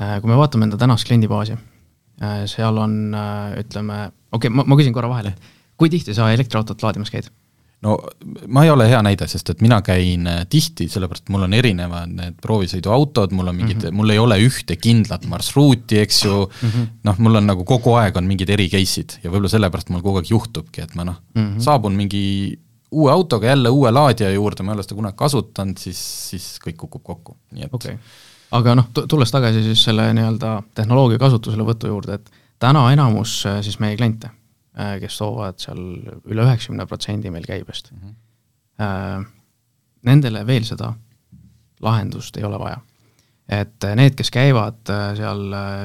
[0.00, 4.66] äh, kui me vaatame enda tänast kliendibaasi äh,, seal on äh, ütleme, okei okay,, ma,
[4.68, 5.34] ma küsin korra vahele,
[5.80, 7.30] kui tihti sa elektriautot laadimas käid?
[7.82, 7.96] No
[8.46, 12.10] ma ei ole hea näide, sest et mina käin äh, tihti, sellepärast mul on erinevad
[12.14, 13.98] need proovisõiduautod, mul on mingid mm, -hmm.
[13.98, 17.96] mul ei ole ühte kindlat marsruuti, eks ju mm -hmm., noh, mul on nagu kogu
[17.98, 21.18] aeg on mingid eri case'id ja võib-olla sellepärast mul kogu aeg juhtubki, et ma noh
[21.34, 22.22] mm -hmm., saabun mingi
[22.92, 26.76] uue autoga jälle uue laadija juurde, ma ei ole seda kunagi kasutanud, siis, siis kõik
[26.76, 27.96] kukub kokku, nii et okay.
[28.50, 33.80] aga noh, tulles tagasi siis selle nii-öelda tehnoloogia kasutuselevõtu juurde, et täna enamus äh, siis
[33.80, 34.30] meie kliente
[34.72, 35.80] kes toovad seal
[36.24, 38.14] üle üheksakümne protsendi meil käibest mm.
[38.80, 39.26] -hmm.
[40.02, 40.94] Nendele veel seda
[41.82, 42.80] lahendust ei ole vaja.
[43.52, 45.40] et need, kes käivad äh, seal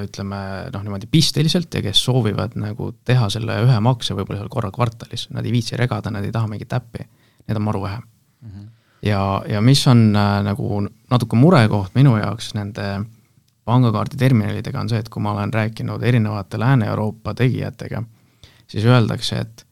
[0.05, 0.38] ütleme
[0.71, 5.25] noh, niimoodi pisteliselt ja kes soovivad nagu teha selle ühe makse võib-olla seal korra kvartalis,
[5.35, 7.03] nad ei viitsi regada, nad ei taha mingit äppi,
[7.47, 8.49] neid on maru vähe mm.
[8.49, 8.67] -hmm.
[9.09, 12.88] ja, ja mis on äh, nagu natuke murekoht minu jaoks nende
[13.67, 18.03] pangakaarditerminalidega, on see, et kui ma olen rääkinud erinevate Lääne-Euroopa tegijatega
[18.68, 19.68] siis öeldakse, et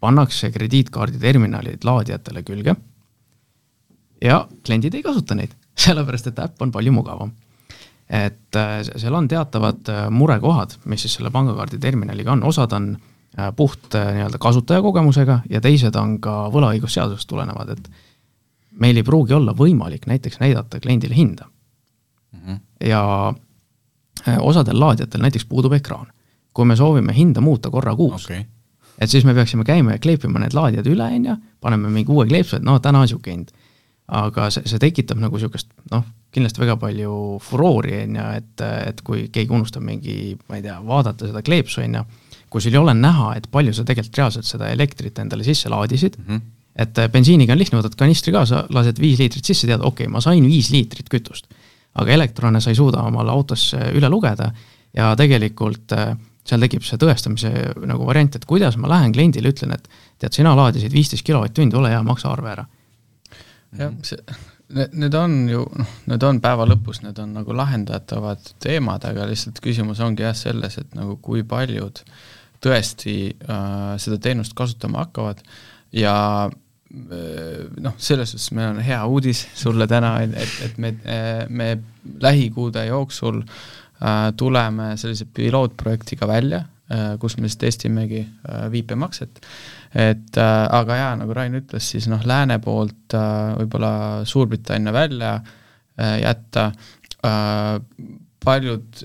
[0.00, 2.76] pannakse krediitkaarditerminalid laadijatele külge
[4.22, 5.52] ja kliendid ei kasuta neid,
[5.86, 7.34] sellepärast et äpp on palju mugavam.
[8.06, 13.50] et äh, seal on teatavad äh, murekohad, mis siis selle pangakaarditerminaliga on, osad on äh,
[13.56, 17.90] puht nii-öelda kasutajakogemusega ja teised on ka võlaõigusseadusest tulenevad, et
[18.78, 22.40] meil ei pruugi olla võimalik näiteks näidata kliendile hinda mm.
[22.44, 22.60] -hmm.
[22.86, 23.34] ja
[24.38, 26.06] osadel laadijatel näiteks puudub ekraan
[26.56, 28.44] kui me soovime hinda muuta korra kuus okay.,
[28.96, 32.24] et siis me peaksime käima ja kleepima need laadijad üle, on ju, paneme mingi uue
[32.28, 33.54] kleepsu, et noh, täna on niisugune hind.
[34.06, 39.00] aga see, see tekitab nagu niisugust noh, kindlasti väga palju furoori, on ju, et, et
[39.04, 42.04] kui keegi unustab mingi, ma ei tea, vaadata seda kleepsu, on ju,
[42.52, 46.16] kui sul ei ole näha, et palju sa tegelikult reaalselt seda elektrit endale sisse laadisid
[46.20, 46.44] mm, -hmm.
[46.84, 50.22] et bensiiniga on lihtne, võtad kanistri kaasa, lased viis liitrit sisse, tead, okei okay,, ma
[50.24, 51.50] sain viis liitrit kütust.
[51.96, 54.50] aga elektrone sa ei suuda omale autosse üle lugeda
[54.94, 56.16] ja tegelikult äh,
[56.46, 57.52] seal tekib see tõestamise
[57.88, 59.88] nagu variant, et kuidas ma lähen kliendile, ütlen, et
[60.22, 62.66] tead, sina laadisid viisteist kilovatt-tundi, ole hea, maksa arve ära.
[63.76, 64.20] jah, see,
[64.74, 69.60] need, on ju, noh, need on päeva lõpus, need on nagu lahendatavad teemad, aga lihtsalt
[69.64, 72.02] küsimus ongi jah selles, et nagu kui paljud
[72.64, 75.42] tõesti äh, seda teenust kasutama hakkavad
[75.94, 76.16] ja
[76.46, 80.94] äh, noh, selles suhtes meil on hea uudis sulle täna, et, et me,
[81.50, 81.72] me
[82.22, 83.85] lähikuude jooksul äh, Äh,
[84.36, 89.40] tuleme sellise pilootprojektiga välja, äh, kus me siis testimegi äh, viipemakset.
[89.96, 95.30] et aga jaa, nagu Rain ütles, siis noh, lääne poolt võib-olla Suurbritannia välja
[96.20, 96.66] jätta,
[98.44, 99.00] paljud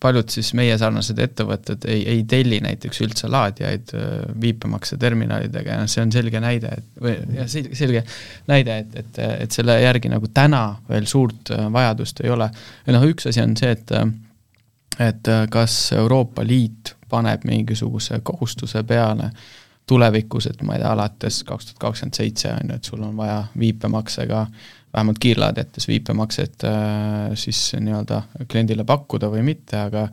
[0.00, 4.06] paljud siis meie sarnased ettevõtted ei, ei telli näiteks üldse laadijaid äh,
[4.40, 8.04] viipemakseterminalidega ja noh, see on selge näide, et või jah, selge,
[8.50, 12.50] näide, et, et, et selle järgi nagu täna veel suurt äh, vajadust ei ole.
[12.86, 14.08] ja noh, üks asi on see, et äh,
[14.98, 19.28] et kas Euroopa Liit paneb mingisuguse kohustuse peale
[19.86, 23.14] tulevikus, et ma ei tea, alates kaks tuhat kakskümmend seitse on ju, et sul on
[23.16, 30.06] vaja viipemaksega äh, vähemalt kiirlaadijates viipemakset äh, siis nii-öelda kliendile pakkuda või mitte, aga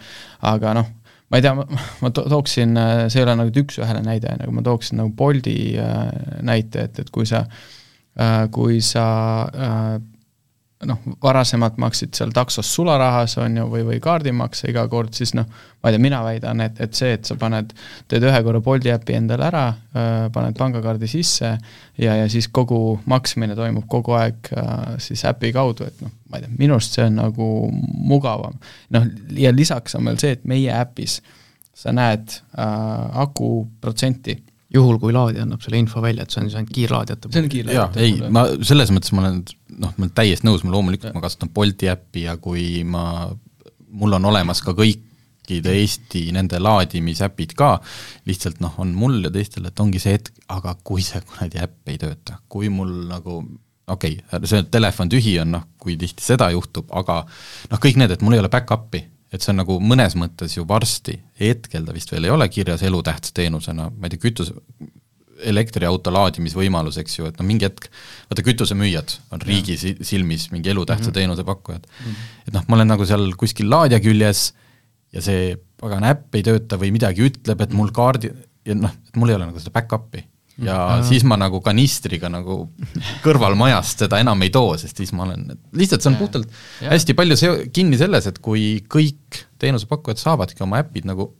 [0.45, 0.89] aga noh,
[1.31, 1.53] ma ei tea,
[2.01, 5.57] ma to tooksin, äh, see ei ole nagu üks-ühele näide, aga ma tooksin nagu Boldi
[5.79, 6.03] äh,
[6.45, 7.45] näite, et, et kui sa,
[8.55, 9.05] kui sa
[10.89, 15.47] noh, varasemalt maksid seal taksos sularahas, on ju, või, või kaardimakse iga kord, siis noh,
[15.81, 17.73] ma ei tea, mina väidan, et, et see, et sa paned,
[18.11, 19.65] teed ühe korra Bolti äpi endale ära,
[20.33, 21.53] paned pangakaardi sisse
[22.01, 24.51] ja, ja siis kogu maksmine toimub kogu aeg
[25.03, 27.49] siis äpi kaudu, et noh, ma ei tea, minu arust see on nagu
[28.11, 28.59] mugavam.
[28.95, 31.19] noh, ja lisaks on veel see, et meie äpis
[31.75, 34.37] sa näed äh, aku protsenti
[34.75, 37.49] juhul, kui laadija annab selle info välja, et see on siis ainult kiirlaadijate see on
[37.51, 38.27] kiirlaadijate puhul?
[38.27, 39.41] ei, ma selles mõttes ma olen
[39.77, 43.05] noh, ma olen täiesti nõus, ma loomulikult ma kasutan Bolti äppi ja kui ma,
[43.95, 47.75] mul on olemas ka kõikide Eesti nende laadimisäpid ka,
[48.29, 51.93] lihtsalt noh, on mul ja teistel, et ongi see hetk, aga kui see kuradi äpp
[51.93, 53.41] ei tööta, kui mul nagu
[53.87, 57.23] okei okay,, see telefon tühi on, noh, kui tihti seda juhtub, aga
[57.71, 60.65] noh, kõik need, et mul ei ole back-up'i et see on nagu mõnes mõttes ju
[60.67, 64.53] varsti, hetkel ta vist veel ei ole kirjas elutähtsa teenusena, ma ei tea, kütus,
[65.45, 67.89] elektriauto laadimisvõimalus, eks ju, et no mingi hetk,
[68.29, 69.95] vaata kütusemüüjad on riigi ja.
[70.07, 71.17] silmis mingi elutähtsa mm -hmm.
[71.19, 72.05] teenuse pakkujad mm.
[72.05, 72.29] -hmm.
[72.47, 74.53] et noh, ma olen nagu seal kuskil laadija küljes
[75.13, 78.31] ja see pagan äpp ei tööta või midagi ütleb, et mul kaardi,
[78.65, 80.23] ja noh, et mul ei ole nagu seda back-up'i
[80.57, 81.07] ja -hmm.
[81.07, 82.69] siis ma nagu kanistriga nagu
[83.25, 86.51] kõrval majast seda enam ei too, sest siis ma olen, lihtsalt see on puhtalt
[86.81, 86.93] ja.
[86.93, 91.33] hästi palju see kinni selles, et kui kõik teenusepakkujad saavadki oma äpid nagu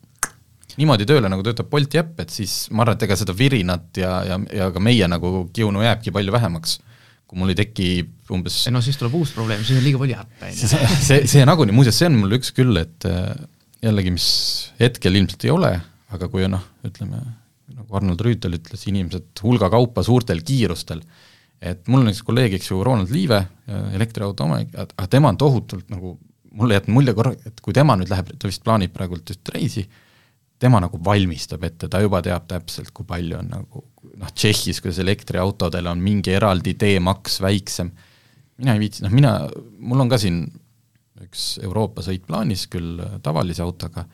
[0.75, 4.17] niimoodi tööle, nagu töötab Bolti äpp, et siis ma arvan, et ega seda virinat ja,
[4.27, 6.79] ja, ja ka meie nagu kiunu jääbki palju vähemaks.
[7.25, 7.87] kui mul ei teki
[8.29, 10.67] umbes ei no siis tuleb uus probleem, siis on liiga palju äppe, on ju.
[11.07, 13.31] see, see nagunii, muuseas, see on mul üks küll, et äh,
[13.81, 14.27] jällegi, mis
[14.79, 15.71] hetkel ilmselt ei ole,
[16.13, 17.23] aga kui noh, ütleme
[17.85, 21.01] nagu Arnold Rüütel ütles, inimesed hulga kaupa suurtel kiirustel.
[21.61, 23.39] et mul on üks kolleeg, eks ju, Ronald Liive,
[23.95, 26.17] elektriauto omanik, aga tema on tohutult nagu,
[26.51, 29.85] mulle jätnud mulje korra, et kui tema nüüd läheb, ta vist plaanib praegult just reisi,
[30.59, 33.85] tema nagu valmistab ette, ta juba teab täpselt, kui palju on nagu
[34.19, 37.89] noh, Tšehhis, kuidas elektriautodel on mingi eraldi teemaks väiksem,
[38.59, 39.33] mina ei viitsi, noh mina,
[39.79, 40.43] mul on ka siin
[41.23, 44.05] üks Euroopa sõit plaanis küll tavalise autoga,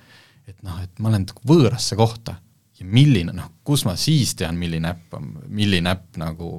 [0.47, 2.37] et noh, et ma lähen võõrasse kohta
[2.81, 6.49] ja milline, noh, kus ma siis tean, milline äpp on, milline äpp nagu,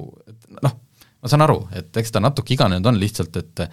[0.63, 0.79] noh,
[1.23, 3.67] ma saan aru, et eks ta natuke iganenud on lihtsalt, et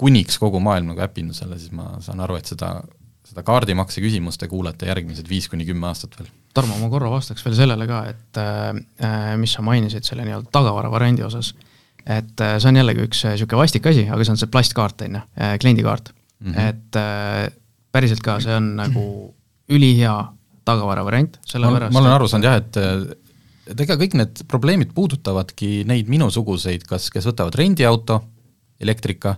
[0.00, 2.74] kuniks kogu maailm nagu äpindusele, siis ma saan aru, et seda,
[3.28, 6.30] seda kaardimakse küsimust te kuulete järgmised viis kuni kümme aastat veel.
[6.56, 10.90] Tarmo, ma korra vastaks veel sellele ka, et äh, mis sa mainisid selle nii-öelda tagavara
[10.92, 11.52] variandi osas,
[12.02, 15.06] et äh, see on jällegi üks niisugune äh, vastik asi, aga see on see plastkaart,
[15.06, 16.52] on ju, äh, kliendikaart mm.
[16.52, 16.68] -hmm.
[16.68, 17.52] et äh,
[17.92, 19.04] päriselt ka, see on nagu
[19.72, 20.16] ülihea
[20.72, 23.20] tagavara variant, sellepärast ma olen aru saanud jah, et
[23.72, 28.18] et ega kõik need probleemid puudutavadki neid minusuguseid, kas, kes võtavad rendiauto,
[28.82, 29.36] elektrika,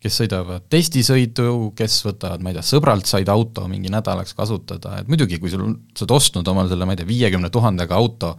[0.00, 5.10] kes sõidavad testisõidu, kes võtavad, ma ei tea, sõbralt said auto mingi nädalaks kasutada, et
[5.10, 8.36] muidugi, kui sul, sa oled ostnud omale selle, ma ei tea, viiekümne tuhandega auto,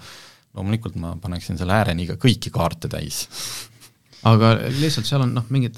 [0.57, 3.27] loomulikult ma paneksin selle ääreniga kõiki kaarte täis.
[4.27, 5.77] aga lihtsalt seal on noh, mingid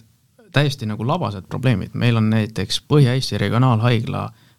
[0.55, 4.50] täiesti nagu labased probleemid, meil on näiteks Põhja-Eesti Regionaalhaigla Äh,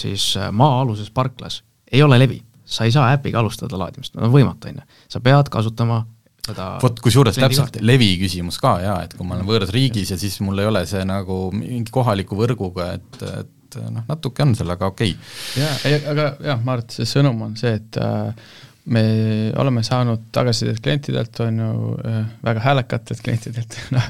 [0.00, 4.70] siis äh, maa-aluses parklas ei ole levi, sa ei saa äpiga alustada laadimist, no võimatu,
[4.70, 5.00] on ju.
[5.12, 6.02] sa pead kasutama
[6.42, 10.18] seda vot kusjuures täpselt levi küsimus ka jaa, et kui ma olen võõras riigis ja
[10.18, 14.72] siis mul ei ole see nagu mingi kohaliku võrguga, et, et noh, natuke on seal,
[14.74, 15.14] aga okei.
[15.14, 15.62] Okay..
[15.62, 18.50] jaa, aga jah, ma arvan, et see sõnum on see, et äh,
[18.84, 24.08] me oleme saanud tagasisidet klientidelt, on ju, äh, väga häälekatelt klientidelt noh,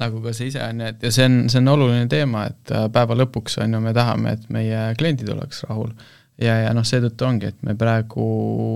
[0.00, 2.72] nagu ka see ise on ju, et ja see on, see on oluline teema, et
[2.72, 5.92] äh, päeva lõpuks on ju, me tahame, et meie kliendid oleks rahul.
[6.40, 8.24] ja, ja noh, seetõttu ongi, et me praegu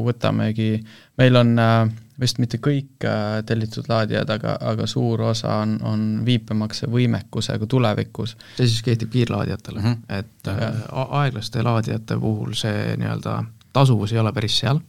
[0.04, 0.74] võtamegi,
[1.20, 1.88] meil on äh,
[2.20, 3.00] vist mitte kõik
[3.48, 8.36] tellitud laadijad, aga, aga suur osa on, on viipemaksevõimekusega tulevikus.
[8.58, 10.18] see siis kehtib kiirlaadijatele mm, -hmm.
[10.18, 10.52] et
[11.22, 13.38] aeglaste laadijate puhul see nii-öelda
[13.72, 14.82] tasuvus ei ole päris seal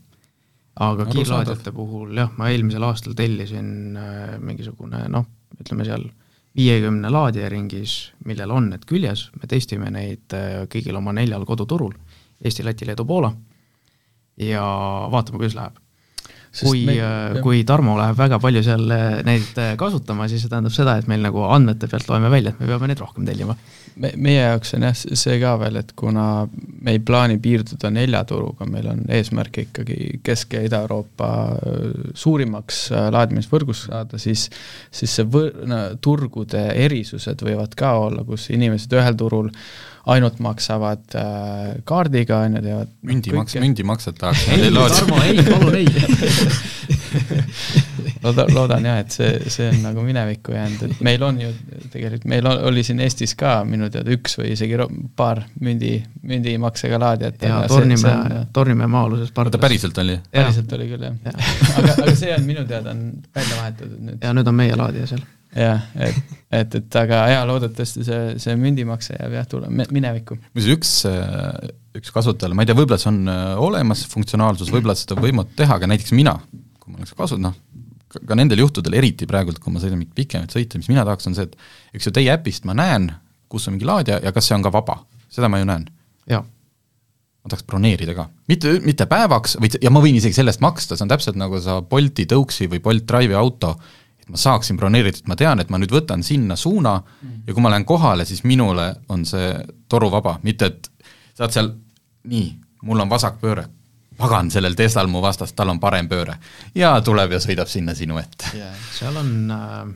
[0.80, 5.28] aga kiirlaadijate puhul jah, ma eelmisel aastal tellisin äh, mingisugune noh,
[5.60, 6.06] ütleme seal
[6.56, 11.94] viiekümne laadija ringis, millel on need küljes, me testime neid äh, kõigil oma neljal koduturul,
[12.42, 13.30] Eesti, Läti, Leedu, Poola,
[14.42, 14.64] ja
[15.12, 15.78] vaatame, kuidas läheb.
[16.62, 18.88] kui äh, kui Tarmo läheb väga palju seal
[19.28, 22.72] neid kasutama, siis see tähendab seda, et meil nagu andmete pealt loeme välja, et me
[22.72, 23.56] peame neid rohkem tellima.
[24.00, 26.46] Me, meie jaoks on jah see ka veel, et kuna
[26.82, 31.86] me ei plaani piirduda nelja turuga, meil on eesmärk ikkagi Kesk- ja Ida-Euroopa äh,
[32.18, 34.48] suurimaks äh, laadimisvõrgus saada, siis
[34.90, 39.52] siis see võr-, no, turgude erisused võivad ka olla, kus inimesed ühel turul
[40.12, 44.48] ainult maksavad äh, kaardiga, on ju, teevad mündimaks, mündimakset tahaks.
[44.50, 46.98] Ei, Tarmo, ei, palun ei
[48.24, 51.50] looda, loodan jah, et see, see on nagu minevikku jäänud, et meil on ju
[51.94, 54.80] tegelikult, meil oli siin Eestis ka minu teada üks või isegi
[55.18, 55.98] paar mündi,
[56.28, 57.44] mündimaksega laadijat.
[57.48, 59.56] jaa, Tornimäe, Tornimäe maa-aluses pardas.
[59.56, 60.18] oota, päriselt oli?
[60.32, 61.52] päriselt oli küll, jah ja.
[61.78, 63.06] aga, aga see on minu teada on
[63.36, 64.20] välja vahetatud nüüd.
[64.22, 65.24] ja nüüd on meie laadija seal
[65.56, 70.38] jah, et, et, et aga jaa, loodetavasti see, see mündimakse jääb jah, tule-, minevikku.
[70.56, 70.94] muuseas, üks,
[72.00, 75.58] üks kasutajal, ma ei tea, võib-olla see on äh, olemas, funktsionaalsus, võib-olla seda on võimatu
[75.60, 76.38] teha, aga näiteks mina,
[76.82, 77.56] kui ma oleks kasu-, noh,
[78.12, 81.38] ka nendel juhtudel, eriti praegult, kui ma sõidan mingit pikemat sõitu, mis mina tahaks, on
[81.38, 83.12] see, et eks ju teie äpist ma näen,
[83.52, 85.02] kus on mingi laadija ja kas see on ka vaba,
[85.32, 85.88] seda ma ju näen.
[87.42, 90.98] ma tahaks broneerida ka, mitte, mitte päevaks või, ja ma võin isegi selle eest maksta,
[90.98, 93.74] see on täpselt nagu sa Bolti tõuksi või Bolt Drive'i auto
[94.22, 97.44] et ma saaksin broneeritud, ma tean, et ma nüüd võtan sinna suuna mm.
[97.48, 99.56] ja kui ma lähen kohale, siis minule on see
[99.90, 100.92] toru vaba, mitte et
[101.38, 101.72] saad seal,
[102.30, 102.52] nii,
[102.86, 103.66] mul on vasakpööre,
[104.22, 106.38] pagan, sellel Teslal mu vastas, tal on parem pööre.
[106.76, 108.76] ja tuleb ja sõidab sinna sinu ette yeah..
[108.96, 109.94] seal on äh,,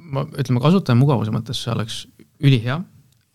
[0.00, 2.04] ma, ütleme, kasutaja mugavuse mõttes see oleks
[2.42, 2.78] ülihea,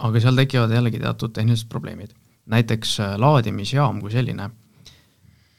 [0.07, 2.15] aga seal tekivad jällegi teatud tehnilised probleemid.
[2.47, 4.49] näiteks äh, laadimisjaam kui selline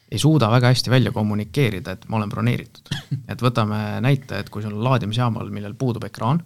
[0.08, 2.92] ei suuda väga hästi välja kommunikeerida, et ma olen broneeritud.
[3.32, 6.40] et võtame näite, et kui sul on laadimisjaamal, millel puudub ekraan,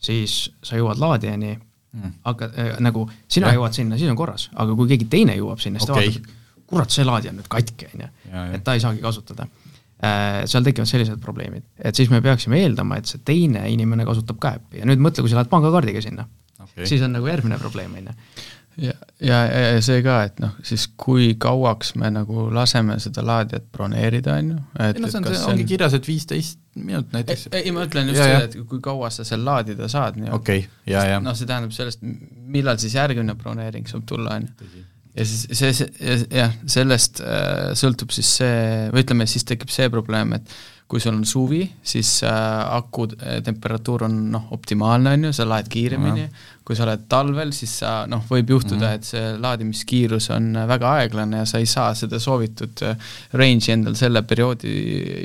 [0.00, 3.58] siis sa jõuad laadijani mm., aga äh, nagu sina ja.
[3.58, 6.10] jõuad sinna, siis on korras, aga kui keegi teine jõuab sinna, siis okay.
[6.12, 6.35] ta vaatab,
[6.66, 8.10] kurat, see laadija on nüüd katki, on ju,
[8.56, 10.42] et ta ei saagi kasutada äh,.
[10.50, 14.56] seal tekivad sellised probleemid, et siis me peaksime eeldama, et see teine inimene kasutab ka
[14.60, 16.26] äppi ja nüüd mõtle, kui sa lähed pangakaardiga sinna
[16.58, 18.18] okay., siis on nagu järgmine probleem, on ju
[18.76, 23.68] ja, ja, ja see ka, et noh, siis kui kauaks me nagu laseme seda laadijat
[23.72, 24.58] broneerida, on ju.
[24.84, 25.70] ei no see on, see ongi on...
[25.70, 27.46] kirjas, et viisteist minutit näiteks.
[27.56, 30.40] ei, ma ütlen just seda, et kui kaua sa seal laadida saad nii-öelda.
[30.40, 31.22] okei okay., ja, ja.
[31.24, 32.04] noh, see tähendab sellest,
[32.56, 34.84] millal siis järgmine broneering saab tulla, on ju.
[35.16, 38.56] Ja siis see, see, jah, sellest äh, sõltub siis see,
[38.92, 40.56] või ütleme, siis tekib see probleem, et
[40.86, 45.46] kui sul on suvi, siis äh, aku äh, temperatuur on noh, optimaalne, on ju, sa
[45.48, 46.28] laed kiiremini,
[46.66, 49.00] kui sa oled talvel, siis sa noh, võib juhtuda mm, -hmm.
[49.00, 53.98] et see laadimiskiirus on väga aeglane ja sa ei saa seda soovitud äh, range'i endal
[53.98, 54.76] selle perioodi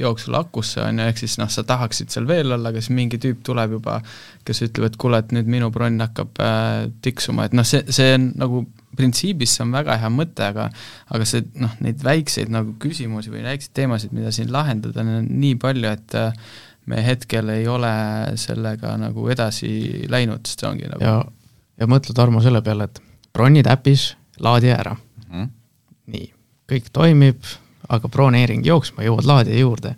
[0.02, 3.22] jooksul akusse, on ju, ehk siis noh, sa tahaksid seal veel olla, aga siis mingi
[3.22, 4.02] tüüp tuleb juba,
[4.46, 8.16] kes ütleb, et kuule, et nüüd minu bronn hakkab äh, tiksuma, et noh, see, see
[8.18, 8.66] on nagu
[8.98, 10.68] printsiibis see on väga hea mõte, aga
[11.14, 15.56] aga see noh, neid väikseid nagu küsimusi või väikseid teemasid, mida siin lahendada, on nii
[15.62, 16.36] palju, et äh,
[16.92, 17.94] me hetkel ei ole
[18.42, 19.72] sellega nagu edasi
[20.12, 21.18] läinud, sest see ongi nagu ja,
[21.82, 24.12] ja mõtle, Tarmo, selle peale, et bronid äpis,
[24.44, 25.34] laadi ära mm.
[25.34, 25.52] -hmm.
[26.16, 26.32] nii,
[26.72, 27.52] kõik toimib,
[27.92, 29.96] aga broneering jooksma, jõuad laadija juurde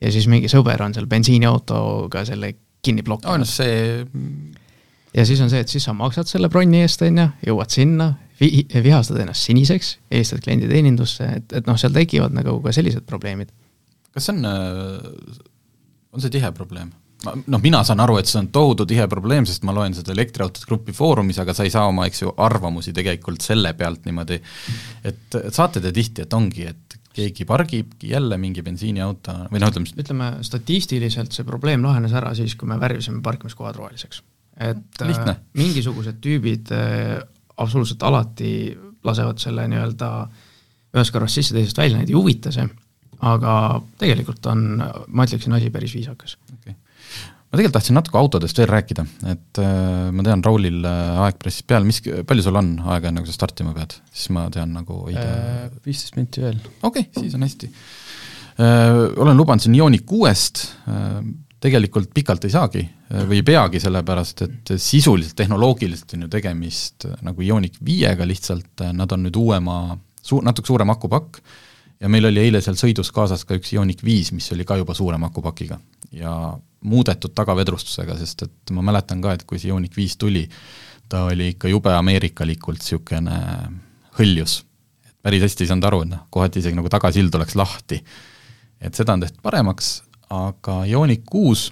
[0.00, 2.54] ja siis mingi sõber on seal bensiiniautoga selle
[2.84, 3.44] kinni blokkinud.
[3.44, 4.04] no see
[5.14, 8.10] ja siis on see, et siis sa maksad selle bronni eest, on ju, jõuad sinna,
[8.40, 13.52] vi-, vihastad ennast siniseks, helistad klienditeenindusse, et, et noh, seal tekivad nagu ka sellised probleemid.
[14.14, 15.40] kas see on, äh,
[16.14, 16.92] on see tihe probleem?
[17.24, 20.68] noh, mina saan aru, et see on tohutu tihe probleem, sest ma loen seda elektriautode
[20.68, 24.40] grupi foorumis, aga sa ei saa oma, eks ju, arvamusi tegelikult selle pealt niimoodi,
[25.08, 30.02] et saate te tihti, et ongi, et keegi pargibki jälle mingi bensiiniauto või noh, ütleme
[30.02, 34.22] ütleme, statistiliselt see probleem lahenes ära siis, kui me värvisime parkimiskohad roheliseks.
[34.56, 35.34] Et Lihtne.
[35.34, 37.18] äh, mingisugused tüübid äh,
[37.56, 38.74] absoluutselt alati
[39.04, 40.10] lasevad selle nii-öelda
[40.94, 42.64] ühest kõrvast sisse, teisest välja, neid ei huvita see,
[43.24, 43.54] aga
[44.00, 46.74] tegelikult on, ma ütleksin, asi päris viisakas okay.
[46.74, 51.66] ma tegelikult tahtsin natuke autodest veel rääkida, et äh, ma tean, Raulil äh, aeg pressis
[51.66, 55.02] peale, mis, palju sul on aega, enne kui sa startima pead, siis ma tean nagu
[55.10, 56.60] äh, viisteist minti veel.
[56.82, 59.00] okei okay,, siis on hästi äh,.
[59.18, 61.18] olen lubanud siin Ioniq kuuest äh,,
[61.64, 62.82] tegelikult pikalt ei saagi
[63.28, 69.12] või ei peagi, sellepärast et sisuliselt, tehnoloogiliselt on ju tegemist nagu Ioniq viiega lihtsalt, nad
[69.16, 69.78] on nüüd uuema,
[70.20, 71.40] suur, natuke suurem akupakk,
[72.00, 74.96] ja meil oli eile seal sõidus kaasas ka üks Ioniq viis, mis oli ka juba
[74.96, 75.80] suurema akupakiga
[76.12, 76.34] ja
[76.84, 80.44] muudetud tagavedrustusega, sest et ma mäletan ka, et kui see Ioniq viis tuli,
[81.08, 83.40] ta oli ikka jube ameerikalikult niisugune
[84.18, 84.62] hõljus.
[85.24, 88.02] päris hästi ei saanud aru, et noh, kohati isegi nagu tagasild oleks lahti.
[88.80, 90.02] et seda on tehtud paremaks,
[90.32, 91.68] aga Ioniq kuus,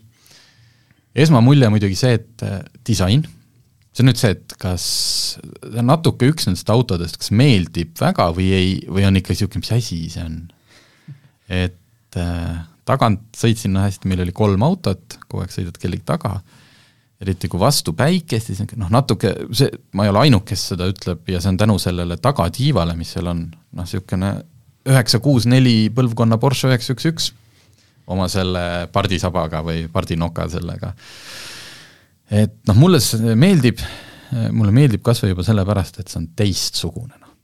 [1.14, 3.24] esmamulje muidugi see, et äh, disain,
[3.92, 4.84] see on nüüd see, et kas
[5.84, 10.00] natuke üks nendest autodest, kas meeldib väga või ei, või on ikka niisugune, mis asi
[10.12, 10.38] see on.
[11.52, 16.38] et äh, tagant sõitsin hästi, meil oli kolm autot, kogu aeg sõidad kellegi taga,
[17.22, 21.28] eriti kui vastu päikest, siis noh, natuke see, ma ei ole ainuke, kes seda ütleb
[21.30, 23.44] ja see on tänu sellele tagatiivale, mis seal on,
[23.76, 24.32] noh niisugune
[24.88, 27.28] üheksa kuus neli põlvkonna Porsche üheksa üks üks
[28.10, 30.92] oma selle pardisabaga või pardinoka sellega.
[32.30, 33.82] et noh, mulle see meeldib,
[34.50, 37.34] mulle meeldib kas või juba sellepärast, et see on teistsugune, noh.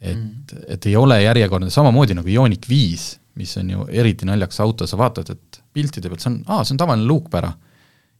[0.00, 4.60] et mm., et ei ole järjekordne, samamoodi nagu Ioniq viis, mis on ju eriti naljakas
[4.64, 7.52] auto, sa vaatad, et piltide pealt see on, aa, see on tavaline luukpära.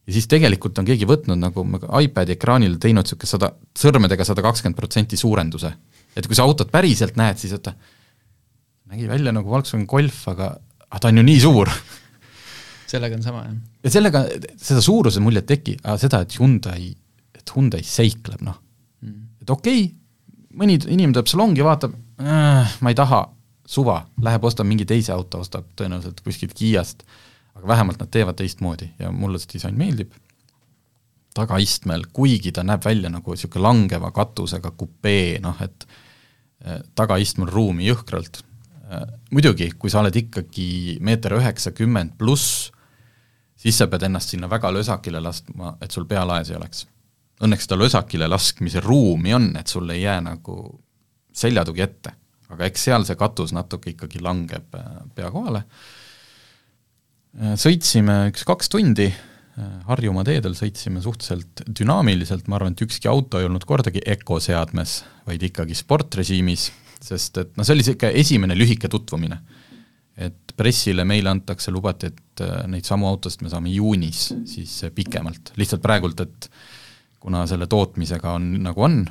[0.07, 1.65] ja siis tegelikult on keegi võtnud nagu
[2.01, 5.73] iPadi ekraanile teinud niisugune sada, sõrmedega sada kakskümmend protsenti suurenduse.
[6.15, 7.73] et kui sa autot päriselt näed, siis oota,
[8.89, 10.55] nägi välja nagu Volkswagen Golf, aga
[10.89, 11.71] aga ta on ju nii suur.
[12.89, 13.57] Sellega on sama, jah.
[13.85, 14.23] ja sellega,
[14.57, 16.89] seda suuruse muljet teki, aga seda, et Hyundai,
[17.37, 18.57] et Hyundai seikleb, noh.
[19.05, 19.25] Mm..
[19.43, 19.91] et okei okay,,
[20.59, 23.21] mõni inimene tuleb salongi, vaatab äh,, ma ei taha,
[23.69, 27.05] suva, läheb ostab mingi teise auto, ostab tõenäoliselt kuskilt Kiiast,
[27.59, 30.15] aga vähemalt nad teevad teistmoodi ja mulle see disain meeldib,
[31.37, 35.85] tagaistmel, kuigi ta näeb välja nagu niisugune langeva katusega kupee, noh et
[36.65, 38.41] äh, tagaistmel ruumi jõhkralt,
[39.31, 42.69] muidugi, kui sa oled ikkagi meeter üheksakümmend pluss,
[43.59, 46.85] siis sa pead ennast sinna väga lösakile laskma, et sul pea laes ei oleks.
[47.43, 50.57] Õnneks seda lösakile laskmise ruumi on, et sul ei jää nagu
[51.35, 52.13] seljatugi ette,
[52.51, 55.63] aga eks seal see katus natuke ikkagi langeb äh, pea kohale.
[57.39, 63.11] Äh, sõitsime üks kaks tundi, äh, Harjumaa teedel sõitsime suhteliselt dünaamiliselt, ma arvan, et ükski
[63.11, 66.69] auto ei olnud kordagi ökoseadmes, vaid ikkagi sportrežiimis,
[67.03, 69.39] sest et noh, see oli niisugune esimene lühike tutvumine.
[70.19, 74.93] Et pressile meile antakse, lubati, et äh, neid samu autosid me saame juunis siis äh,
[74.95, 76.49] pikemalt, lihtsalt praegult, et
[77.19, 79.01] kuna selle tootmisega on nagu on,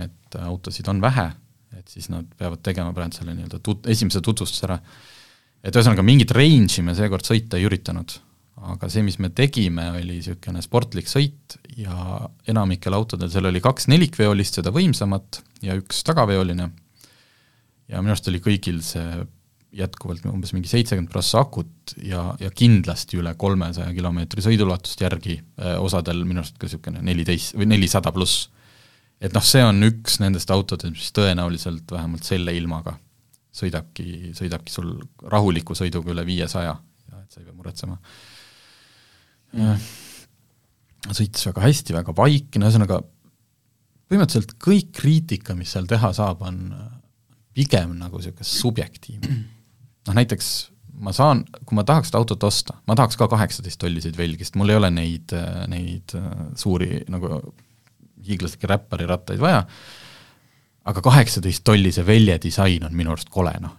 [0.00, 1.26] et autosid on vähe,
[1.78, 4.78] et siis nad peavad tegema praegu selle nii-öelda tut-, esimese tutvustuse ära.
[5.64, 8.16] et ühesõnaga, mingit range'i me seekord sõita ei üritanud,
[8.72, 13.88] aga see, mis me tegime, oli niisugune sportlik sõit ja enamikel autodel, seal oli kaks
[13.92, 16.70] nelikveolist, seda võimsamat, ja üks tagaveoline,
[17.88, 19.24] ja minu arust oli kõigil see
[19.74, 25.76] jätkuvalt umbes mingi seitsekümmend prossa akut ja, ja kindlasti üle kolmesaja kilomeetri sõiduulatust järgi, äh,
[25.82, 28.48] osadel minu arust ka niisugune neliteist või nelisada pluss.
[29.20, 32.96] et noh, see on üks nendest autodest, mis tõenäoliselt vähemalt selle ilmaga
[33.54, 34.96] sõidabki, sõidabki sul
[35.30, 37.98] rahuliku sõiduga üle viiesaja ja et sa ei pea muretsema.
[41.10, 43.00] sõitis väga hästi, väga vaikne, ühesõnaga
[44.10, 46.68] põhimõtteliselt kõik kriitika, mis seal teha saab, on
[47.54, 49.34] pigem nagu niisugune subjektiivne.
[50.04, 50.48] Noh näiteks
[51.02, 54.58] ma saan, kui ma tahaks seda autot osta, ma tahaks ka kaheksateist tolliseid velgi, sest
[54.60, 55.34] mul ei ole neid,
[55.70, 56.28] neid äh,
[56.58, 57.40] suuri nagu
[58.24, 59.64] hiiglaslikke räppari rattaid vaja,
[60.88, 63.74] aga kaheksateist tollise velje disain on minu arust kole, noh.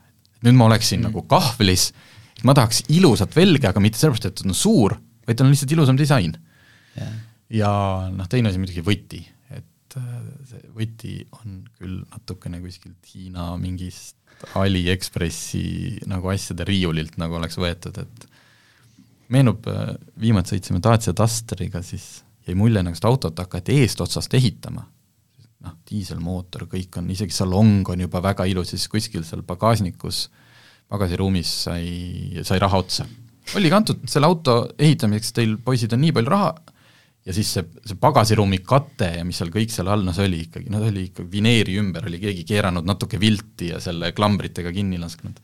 [0.45, 1.09] nüüd ma oleksin mm.
[1.09, 1.89] nagu kahvlis,
[2.45, 5.73] ma tahaks ilusat velge, aga mitte sellepärast, et ta on suur, vaid tal on lihtsalt
[5.77, 6.35] ilusam disain.
[6.95, 7.15] Yeah..
[7.51, 7.71] ja
[8.11, 9.25] noh, teine asi muidugi võti,
[9.95, 14.17] et äh, see võti on küll natukene kuskilt Hiina mingist
[14.59, 18.25] Aliekspressi nagu asjade riiulilt nagu oleks võetud, et
[19.31, 24.91] meenub, äh, viimati sõitsime Dacia Dusteriga, siis jäi mulje, nagu seda autot hakati eestotsast ehitama.
[25.65, 30.27] noh, diiselmootor, kõik on, isegi salong on juba väga ilus, siis kuskil seal pagasnikus,
[30.93, 33.07] pagasiruumis sai, sai raha otsa.
[33.57, 36.51] oligi antud selle auto ehitamiseks, teil poisid on nii palju raha,
[37.25, 40.43] ja siis see, see pagasiruumi kate ja mis seal kõik seal all, no see oli
[40.45, 44.73] ikkagi, no see oli ikka vineeri ümber oli keegi keeranud natuke vilti ja selle klambritega
[44.75, 45.39] kinni lasknud.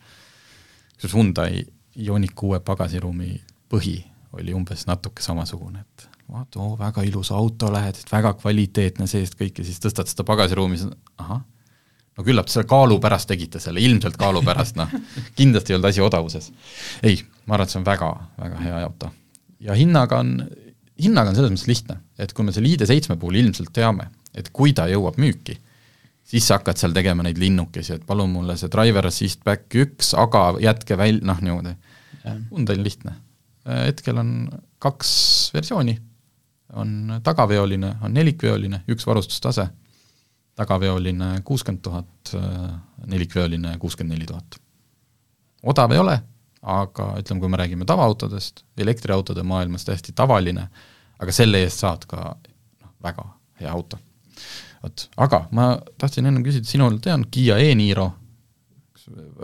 [0.96, 1.64] kusjuures Hyundai
[2.02, 3.34] Ioniq kuue pagasiruumi
[3.72, 3.98] põhi
[4.38, 9.60] oli umbes natuke samasugune, et vaata, oo, väga ilus auto lähed, väga kvaliteetne seest kõik
[9.60, 10.80] ja siis tõstad seda pagasiruumi,
[11.20, 11.42] ahah,
[12.16, 14.94] no küllap selle kaalu pärast tegite selle, ilmselt kaalu pärast, noh,
[15.40, 16.52] kindlasti ei olnud asi odavuses.
[17.04, 19.12] ei, ma arvan, et see on väga, väga hea auto.
[19.60, 20.38] ja hinnaga on
[21.00, 24.74] hinnaga on selles mõttes lihtne, et kui me selle ID7 puhul ilmselt teame, et kui
[24.76, 25.58] ta jõuab müüki,
[26.32, 30.14] siis sa hakkad seal tegema neid linnukesi, et palun mulle see driver assist back üks,
[30.18, 31.76] aga jätke väl-, noh niimoodi.
[32.24, 33.18] Hyundai on lihtne.
[33.66, 34.32] hetkel on
[34.82, 35.12] kaks
[35.54, 35.94] versiooni,
[36.74, 39.68] on tagaveoline, on nelikveoline, üks varustustase,
[40.58, 42.34] tagaveoline kuuskümmend tuhat,
[43.08, 44.60] nelikveoline kuuskümmend neli tuhat.
[45.64, 46.20] odav ei ole,
[46.62, 50.68] aga ütleme, kui me räägime tavaautodest, elektriautode maailmas täiesti tavaline,
[51.22, 53.26] aga selle eest saad ka noh, väga
[53.62, 53.98] hea auto.
[54.84, 58.12] vot, aga ma tahtsin ennem küsida sinult, tean, Kiia e-Niro,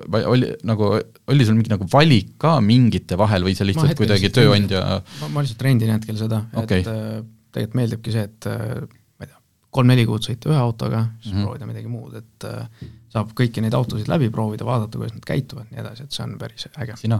[0.08, 0.92] või oli nagu,
[1.32, 4.84] oli sul mingi nagu valik ka mingite vahel või see lihtsalt kuidagi tööandja
[5.22, 7.20] ma, ma lihtsalt rendin hetkel seda okay., et äh,
[7.56, 8.86] tegelikult meeldibki see, et äh,
[9.18, 9.40] ma ei tea,
[9.74, 11.48] kolm-neli kuud sõita ühe autoga, siis mm -hmm.
[11.48, 15.72] proovida midagi muud, et äh, saab kõiki neid autosid läbi proovida, vaadata, kuidas nad käituvad,
[15.72, 16.98] nii edasi, et see on päris äge.
[16.98, 17.20] sina,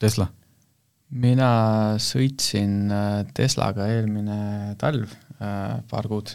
[0.00, 0.28] Tesla?
[1.10, 1.50] mina
[2.02, 6.34] sõitsin äh, Teslaga eelmine talv äh, paar kuud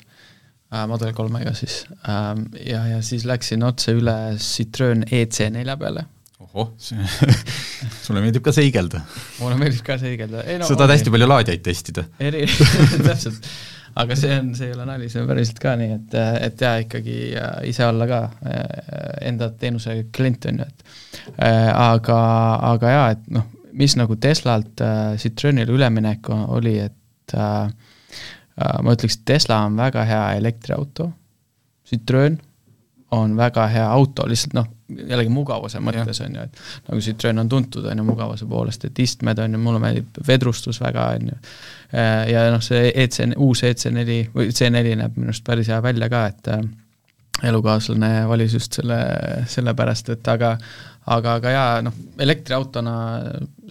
[0.87, 2.29] Model kolmega siis äh,,
[2.63, 6.05] ja, ja siis läksin otse üle Citroen EC4 peale.
[6.39, 6.69] ohoh,
[8.05, 9.01] sulle meeldib ka seigelda?
[9.41, 10.45] mulle meeldib ka seigelda.
[10.61, 12.05] No, sa tahad hästi palju laadijaid testida?
[12.23, 12.45] eri,
[13.09, 13.51] täpselt,
[13.95, 16.17] aga see on, see ei ole nali, see on päriselt ka nii, et,
[16.47, 17.17] et jaa, ikkagi
[17.69, 18.61] ise olla ka äh,
[19.31, 20.85] enda teenuse klient, on ju, et
[21.47, 22.19] äh, aga,
[22.71, 28.95] aga jaa, et noh, mis nagu Teslalt äh, Citroenile üleminek oli, et äh, äh, ma
[28.95, 31.11] ütleks, Tesla on väga hea elektriauto,
[31.87, 32.39] Citroen
[33.11, 37.49] on väga hea auto, lihtsalt noh, jällegi mugavuse mõttes, on ju, et nagu Citroen on
[37.51, 41.39] tuntud, on ju, mugavuse poolest, et istmed on ju, mulle meeldib vedrustus väga, on ju,
[42.31, 46.23] ja noh, see EC, uus EC4 või C4 näeb minu arust päris hea välja ka,
[46.31, 46.51] et
[47.47, 48.99] elukaaslane valis just selle,
[49.49, 50.55] sellepärast, et aga
[51.09, 52.93] aga, aga jaa, noh, elektriautona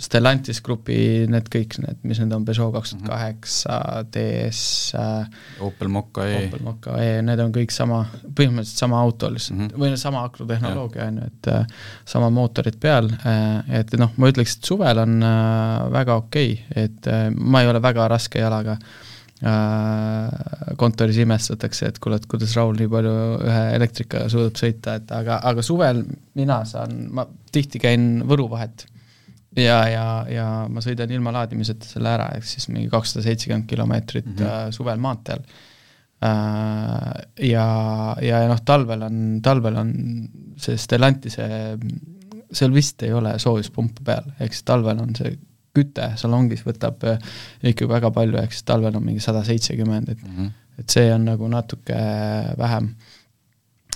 [0.01, 0.97] Stellantis grupi
[1.29, 3.77] need kõik need, mis need on, Peugeot kaks tuhat kaheksa,
[4.15, 4.63] DS
[4.97, 9.59] äh,, Opel Mokka E, Opel Mokka E, need on kõik sama, põhimõtteliselt sama auto lihtsalt
[9.59, 9.83] mm, -hmm.
[9.83, 14.57] või sama akrotehnoloogia, on ju, et äh, sama mootorid peal äh,, et noh, ma ütleks,
[14.57, 18.79] et suvel on äh, väga okei okay,, et äh, ma ei ole väga raske jalaga
[18.81, 19.10] Äh,
[19.41, 23.13] kontoris imestatakse, et kuule, et kuidas Raul nii palju
[23.49, 26.03] ühe elektrikaga suudab sõita, et aga, aga suvel
[26.37, 28.85] mina saan, ma tihti käin Võru vahet
[29.57, 34.29] ja, ja, ja ma sõidan ilma laadimiseta selle ära, ehk siis mingi kakssada seitsekümmend kilomeetrit
[34.29, 34.77] mm -hmm.
[34.77, 35.43] suvel maanteel.
[36.21, 37.13] Äh,
[37.49, 37.67] ja,
[38.21, 39.93] ja, ja noh, talvel on, talvel on
[40.61, 41.47] see Stellantise,
[42.53, 45.33] seal vist ei ole soojuspumpa peal, ehk siis talvel on see
[45.77, 47.23] küte salongis võtab äh,
[47.73, 50.53] ikka väga palju, siis talvel on mingi sada seitsekümmend, et mm -hmm.
[50.83, 51.97] et see on nagu natuke
[52.59, 52.95] vähem.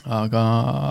[0.04, 0.40] aga,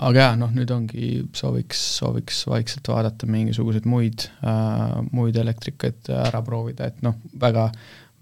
[0.02, 6.42] aga jaa, noh nüüd ongi, sooviks, sooviks vaikselt vaadata mingisuguseid muid äh,, muid elektrikaid ära
[6.42, 7.70] proovida, et noh, väga,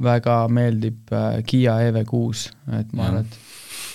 [0.02, 2.50] väga meeldib äh, Kiia EV6,
[2.80, 3.51] et ma arvan, et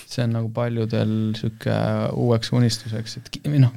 [0.08, 1.76] see on nagu paljudel niisugune
[2.16, 3.74] uueks unistuseks, et noh,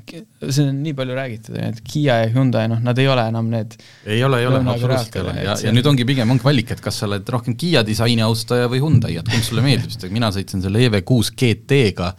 [0.47, 3.75] see on nii palju räägitud, et Kiia ja Hyundai, noh, nad ei ole enam need
[4.05, 6.83] ei ole, ei ole, absoluutselt ei ole ja, ja nüüd ongi pigem on valik, et
[6.83, 10.31] kas sa oled rohkem Kiia disaini austaja või Hyundai, et kumb sulle meeldib, sest mina
[10.31, 12.13] sõitsin selle EV6 GT-ga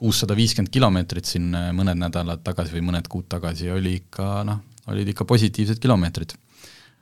[0.00, 4.62] kuussada viiskümmend kilomeetrit siin mõned nädalad tagasi või mõned kuud tagasi ja oli ikka noh,
[4.94, 6.36] olid ikka positiivsed kilomeetrid.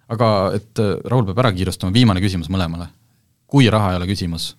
[0.09, 2.89] aga et Raul peab ära kiirustama, viimane küsimus mõlemale.
[3.47, 4.55] kui raha ei ole küsimus,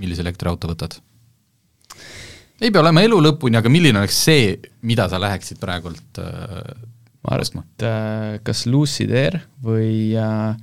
[0.00, 0.96] millise elektriauto võtad?
[2.60, 4.54] Ei pea olema elu lõpuni, aga milline oleks see,
[4.88, 6.70] mida sa läheksid praegult äh,
[7.26, 10.56] ma arvan, et äh, kas Lucid Air või äh,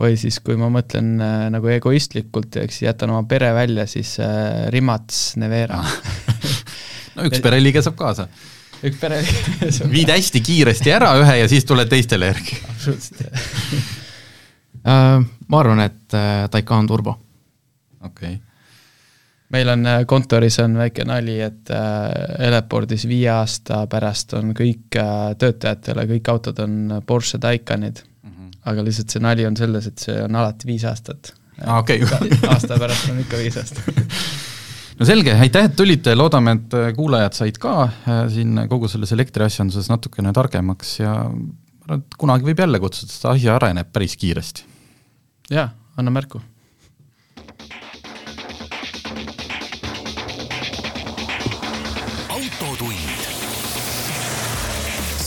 [0.00, 4.68] või siis, kui ma mõtlen äh, nagu egoistlikult, eks jätan oma pere välja, siis äh,
[4.72, 5.82] Rimats Nevera
[7.16, 8.28] no üks pereliige saab kaasa.
[8.80, 12.60] üks pereliige saab viid hästi kiiresti ära ühe ja siis tuled teistele järgi.
[12.68, 13.24] absoluutselt
[14.84, 15.18] uh,
[15.50, 17.18] ma arvan, et uh, Taycan Turbo.
[18.00, 18.49] okei okay
[19.54, 24.98] meil on äh, kontoris on väike nali, et äh, Elepordis viie aasta pärast on kõik
[24.98, 28.30] äh, töötajatele, kõik autod on Porsche Taycanid mm.
[28.30, 28.52] -hmm.
[28.72, 31.34] aga lihtsalt see nali on selles, et see on alati viis aastat.
[31.64, 32.02] aa, okei.
[32.48, 33.90] aasta pärast on ikka viis aastat
[35.00, 37.88] no selge, aitäh, et tulite, loodame, et kuulajad said ka
[38.28, 43.26] siin kogu selles elektriasjanduses natukene targemaks ja ma arvan, et kunagi võib jälle kutsuda, sest
[43.26, 44.64] asi areneb päris kiiresti.
[45.50, 46.40] jaa, anna märku